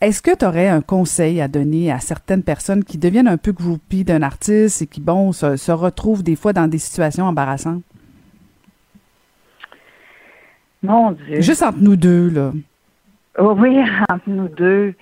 [0.00, 3.50] Est-ce que tu aurais un conseil à donner à certaines personnes qui deviennent un peu
[3.50, 7.82] groupies d'un artiste et qui, bon, se, retrouvent des fois dans des situations embarrassantes?
[10.84, 11.40] Mon Dieu.
[11.40, 12.52] Juste entre nous deux, là.
[13.38, 13.76] Oh oui,
[14.08, 14.94] entre nous deux.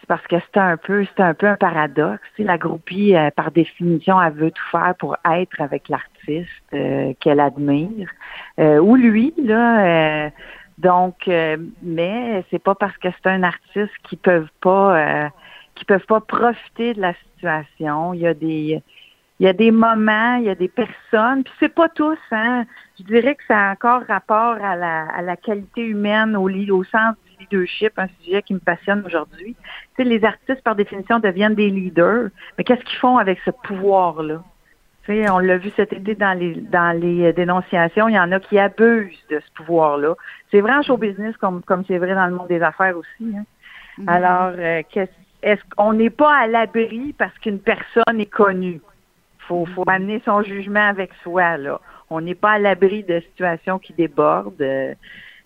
[0.00, 2.20] C'est parce que c'est un peu, c'est un peu un paradoxe.
[2.38, 7.40] La groupie, euh, par définition, elle veut tout faire pour être avec l'artiste euh, qu'elle
[7.40, 8.10] admire.
[8.58, 10.30] Euh, ou lui, là,
[10.78, 15.28] donc, euh, mais c'est pas parce que c'est un artiste qu'ils peuvent pas euh,
[15.74, 18.12] qui peuvent pas profiter de la situation.
[18.14, 18.82] Il y a des
[19.38, 22.64] il y a des moments, il y a des personnes, puis c'est pas tous, hein.
[22.98, 26.84] Je dirais que ça a encore rapport à la, à la qualité humaine, au, au
[26.84, 29.54] sens du leadership, un sujet qui me passionne aujourd'hui.
[29.94, 33.50] Tu sais, les artistes, par définition, deviennent des leaders, mais qu'est-ce qu'ils font avec ce
[33.50, 34.42] pouvoir-là?
[35.08, 38.58] On l'a vu cet été dans les dans les dénonciations, il y en a qui
[38.58, 40.14] abusent de ce pouvoir-là.
[40.50, 43.34] C'est vrai en show business comme comme c'est vrai dans le monde des affaires aussi.
[43.36, 43.44] Hein.
[43.98, 44.08] Mm-hmm.
[44.08, 44.82] Alors, euh,
[45.42, 48.80] est-ce qu'on n'est pas à l'abri parce qu'une personne est connue?
[49.40, 49.94] Faut faut mm-hmm.
[49.94, 51.80] amener son jugement avec soi là.
[52.10, 54.60] On n'est pas à l'abri de situations qui débordent.
[54.60, 54.94] Euh,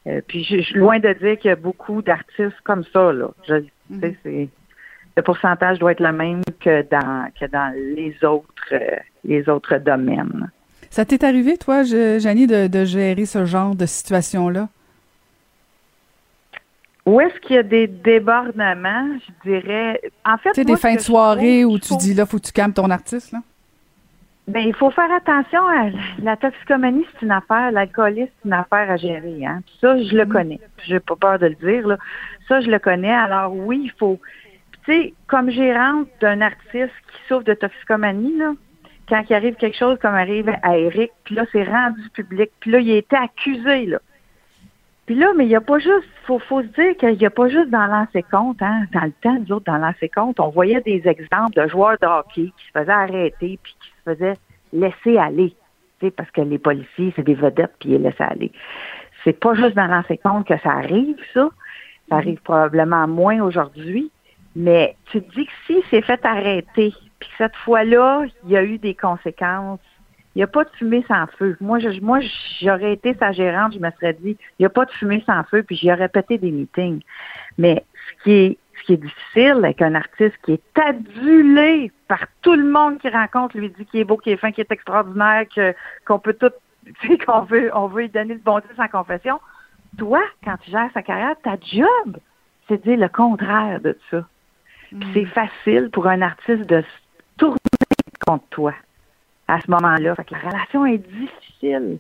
[0.07, 3.29] euh, puis je, suis loin de dire qu'il y a beaucoup d'artistes comme ça là.
[3.47, 3.55] Je,
[3.93, 4.15] mm-hmm.
[4.23, 4.49] c'est
[5.17, 8.75] le pourcentage doit être le même que dans que dans les autres
[9.25, 10.51] les autres domaines.
[10.91, 14.69] Ça t'est arrivé, toi, Janie, de, gérer ce genre de situation-là?
[17.07, 19.07] Où est-ce qu'il y a des débordements,
[19.45, 20.01] je dirais?
[20.25, 22.53] En fait, tu sais, des fins de soirée où tu dis là, faut que tu
[22.53, 23.39] calmes ton artiste, là?
[24.49, 25.91] Bien, il faut faire attention à
[26.23, 29.47] la toxicomanie, c'est une affaire, l'alcoolisme, c'est une affaire à gérer.
[29.47, 29.61] Hein?
[29.81, 30.29] ça, je le mm.
[30.29, 30.61] connais.
[30.87, 31.87] Je n'ai pas peur de le dire.
[31.87, 31.99] Là.
[32.49, 33.13] Ça, je le connais.
[33.13, 34.19] Alors oui, il faut.
[34.85, 38.53] Tu sais, comme gérante d'un artiste qui souffre de toxicomanie, là,
[39.09, 42.71] quand il arrive quelque chose comme arrive à Eric, puis là, c'est rendu public, puis
[42.71, 43.99] là, il a été accusé, là.
[45.07, 47.31] Puis là, mais il n'y a pas juste, faut, faut se dire qu'il n'y a
[47.31, 48.85] pas juste dans l'ancien compte, hein.
[48.93, 52.07] Dans le temps, nous autres, dans l'ancien compte, on voyait des exemples de joueurs de
[52.07, 54.37] hockey qui se faisaient arrêter puis qui se faisaient
[54.73, 55.55] laisser aller.
[56.17, 58.53] Parce que les policiers, c'est des vedettes puis ils laissent aller.
[59.25, 61.49] C'est pas juste dans l'ancien compte que ça arrive, ça.
[62.09, 64.11] Ça arrive probablement moins aujourd'hui.
[64.57, 68.65] Mais tu te dis que si c'est fait arrêter, puis cette fois-là, il y a
[68.65, 69.81] eu des conséquences.
[70.35, 71.57] Il n'y a pas de fumée sans feu.
[71.61, 72.21] Moi, moi,
[72.61, 75.43] j'aurais été sa gérante, je me serais dit, il n'y a pas de fumée sans
[75.45, 77.03] feu, puis j'y aurais répété des meetings.
[77.59, 77.85] Mais
[78.19, 83.09] ce qui est, difficile avec un artiste qui est adulé par tout le monde qui
[83.09, 85.45] rencontre, lui dit qu'il est beau, qu'il est fin, qu'il est extraordinaire,
[86.05, 86.51] qu'on peut tout,
[87.27, 89.39] qu'on veut, on veut lui donner le bon Dieu sans confession.
[89.97, 92.17] Toi, quand tu gères sa carrière, ta job,
[92.67, 94.25] c'est de dire le contraire de ça.
[94.93, 95.03] Mm.
[95.15, 96.83] c'est facile pour un artiste de
[97.37, 97.57] tourner
[98.27, 98.75] contre toi
[99.49, 100.15] à ce moment-là.
[100.15, 101.99] Fait que la relation est difficile.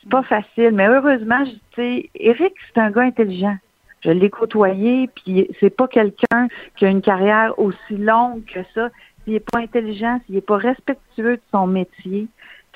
[0.00, 3.56] C'est pas facile, mais heureusement, tu sais, Eric, c'est un gars intelligent.
[4.00, 8.90] Je l'ai côtoyé, puis c'est pas quelqu'un qui a une carrière aussi longue que ça.
[9.24, 12.28] S'il est pas intelligent, s'il est pas respectueux de son métier,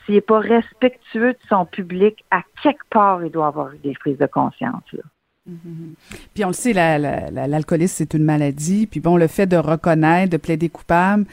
[0.06, 4.16] s'il est pas respectueux de son public, à quelque part, il doit avoir des prises
[4.16, 4.82] de conscience.
[4.92, 5.02] Là.
[6.34, 8.86] Puis on le sait, l'alcoolisme, c'est une maladie.
[8.86, 11.24] Puis bon, le fait de reconnaître, de plaider coupable,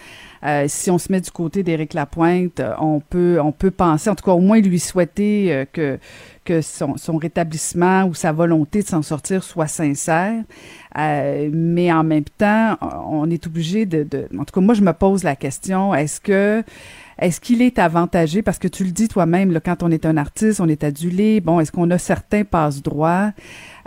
[0.43, 4.16] euh, si on se met du côté d'Éric Lapointe, on peut, on peut penser, en
[4.16, 5.97] tout cas au moins lui souhaiter euh, que,
[6.46, 10.43] que son, son, rétablissement ou sa volonté de s'en sortir soit sincère.
[10.98, 12.78] Euh, mais en même temps,
[13.10, 16.22] on est obligé de, de, En tout cas, moi, je me pose la question, est-ce
[16.22, 16.64] que
[17.18, 20.60] est-ce qu'il est avantagé, parce que tu le dis toi-même, quand on est un artiste,
[20.60, 23.32] on est adulé, bon, est-ce qu'on a certains passe-droits?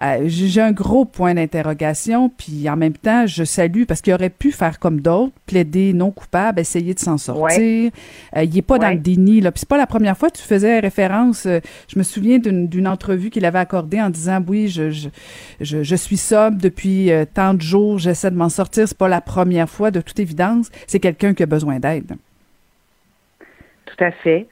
[0.00, 4.30] Euh, j'ai un gros point d'interrogation, puis en même temps, je salue, parce qu'il aurait
[4.30, 7.90] pu faire comme d'autres, plaider non coupable, essayer de s'en sortir.
[8.36, 9.52] Euh, il est pas dans le déni, là.
[9.52, 12.88] Puis c'est pas la première fois que tu faisais référence, euh, je me souviens d'une
[12.88, 15.08] entrevue qu'il avait accordée en disant, oui, je, je,
[15.60, 18.88] je, je suis sobre depuis tant de jours, j'essaie de m'en sortir.
[18.88, 20.70] C'est pas la première fois, de toute évidence.
[20.86, 22.16] C'est quelqu'un qui a besoin d'aide.
[23.86, 24.46] Tout à fait.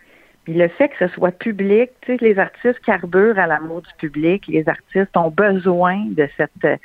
[0.45, 3.93] Puis le fait que ce soit public, tu sais, les artistes carburent à l'amour du
[3.99, 4.47] public.
[4.47, 6.81] Les artistes ont besoin de cette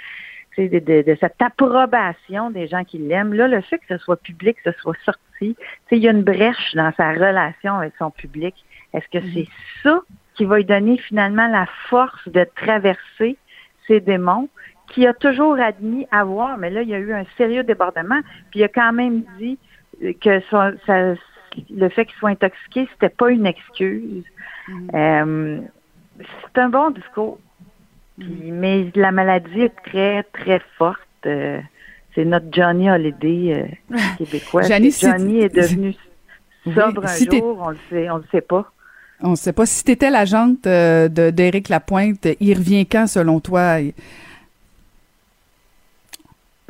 [0.58, 3.34] de, de, cette approbation des gens qui l'aiment.
[3.34, 5.56] Là, le fait que ce soit public, que ce soit sorti,
[5.92, 8.56] il y a une brèche dans sa relation avec son public.
[8.94, 9.48] Est-ce que c'est
[9.84, 10.02] ça
[10.42, 13.38] qui va lui donner finalement la force de traverser
[13.86, 14.50] ces démons
[14.88, 18.20] qui a toujours admis avoir, mais là, il y a eu un sérieux débordement,
[18.50, 19.60] puis il a quand même dit
[20.20, 20.42] que
[21.70, 24.24] le fait qu'il soit intoxiqué, c'était pas une excuse.
[24.68, 24.90] Mm.
[24.96, 25.60] Euh,
[26.18, 27.38] c'est un bon discours.
[28.18, 31.00] mais la maladie est très, très forte.
[31.28, 31.60] Euh,
[32.16, 34.64] c'est notre Johnny Holiday euh, québécois.
[34.64, 34.88] Johnny,
[35.40, 35.94] est devenu
[36.64, 38.72] sobre un jour, on le sait, on le sait pas.
[39.24, 39.66] On ne sait pas.
[39.66, 43.78] Si tu étais l'agente d'Éric Lapointe, il revient quand, selon toi?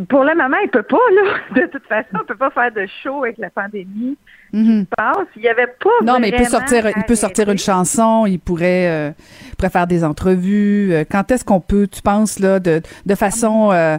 [0.10, 1.34] Pour le moment, il peut pas, là.
[1.62, 4.18] De toute façon, on peut pas faire de show avec la pandémie
[4.54, 5.28] mm passe.
[5.36, 8.40] Il y avait pas Non, mais il peut sortir, il peut sortir une chanson, il
[8.40, 9.12] pourrait, euh,
[9.58, 10.94] pourrait faire des entrevues.
[10.94, 13.98] Euh, quand est-ce qu'on peut, tu penses, là, de, de façon euh,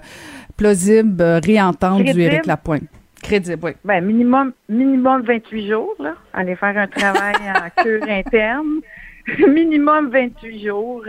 [0.57, 2.83] plausible, réentendre du Éric Lapointe?
[3.23, 3.73] Crédible, oui.
[3.85, 6.15] Ben, minimum, minimum 28 jours, là.
[6.33, 8.81] Aller faire un travail en cure interne.
[9.49, 11.05] minimum 28 jours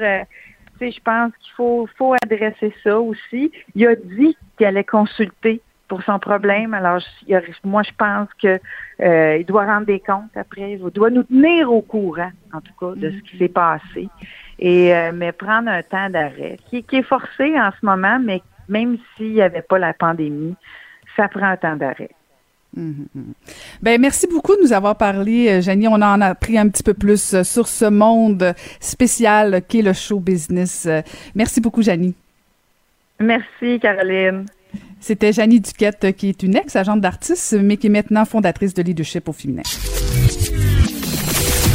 [0.91, 3.51] je pense qu'il faut, faut adresser ça aussi.
[3.75, 6.73] Il a dit qu'il allait consulter pour son problème.
[6.73, 7.01] Alors,
[7.63, 8.59] moi, je pense que
[9.01, 10.73] euh, il doit rendre des comptes après.
[10.73, 14.09] Il doit nous tenir au courant, en tout cas, de ce qui s'est passé.
[14.59, 18.41] Et euh, mais prendre un temps d'arrêt, qui, qui est forcé en ce moment, mais
[18.69, 20.55] même s'il n'y avait pas la pandémie,
[21.15, 22.09] ça prend un temps d'arrêt.
[22.75, 23.05] Mhm.
[23.81, 25.87] Ben merci beaucoup de nous avoir parlé, euh, Janie.
[25.87, 29.93] On en a appris un petit peu plus euh, sur ce monde spécial qu'est le
[29.93, 30.85] show business.
[30.87, 31.01] Euh,
[31.35, 32.15] merci beaucoup, Janie.
[33.19, 34.45] Merci, Caroline.
[34.99, 39.29] C'était Janie Duquette, qui est une ex-agente d'artiste, mais qui est maintenant fondatrice de Leadership
[39.29, 39.61] au féminin.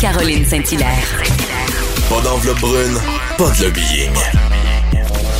[0.00, 1.22] Caroline Saint-Hilaire.
[2.08, 2.96] Pas d'enveloppe brune,
[3.36, 4.47] pas de lobbying.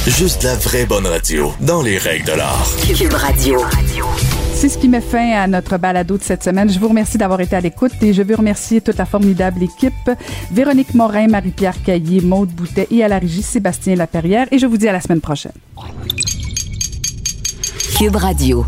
[0.09, 2.67] Juste la vraie bonne radio, dans les règles de l'art.
[2.97, 3.61] Cube Radio.
[4.55, 6.71] C'est ce qui met fin à notre balado de cette semaine.
[6.73, 10.11] Je vous remercie d'avoir été à l'écoute et je veux remercier toute la formidable équipe.
[10.51, 14.49] Véronique Morin, Marie-Pierre Caillé, Maude Boutet et à la régie Sébastien Laperrière.
[14.51, 15.53] Et je vous dis à la semaine prochaine.
[17.99, 18.65] Cube Radio.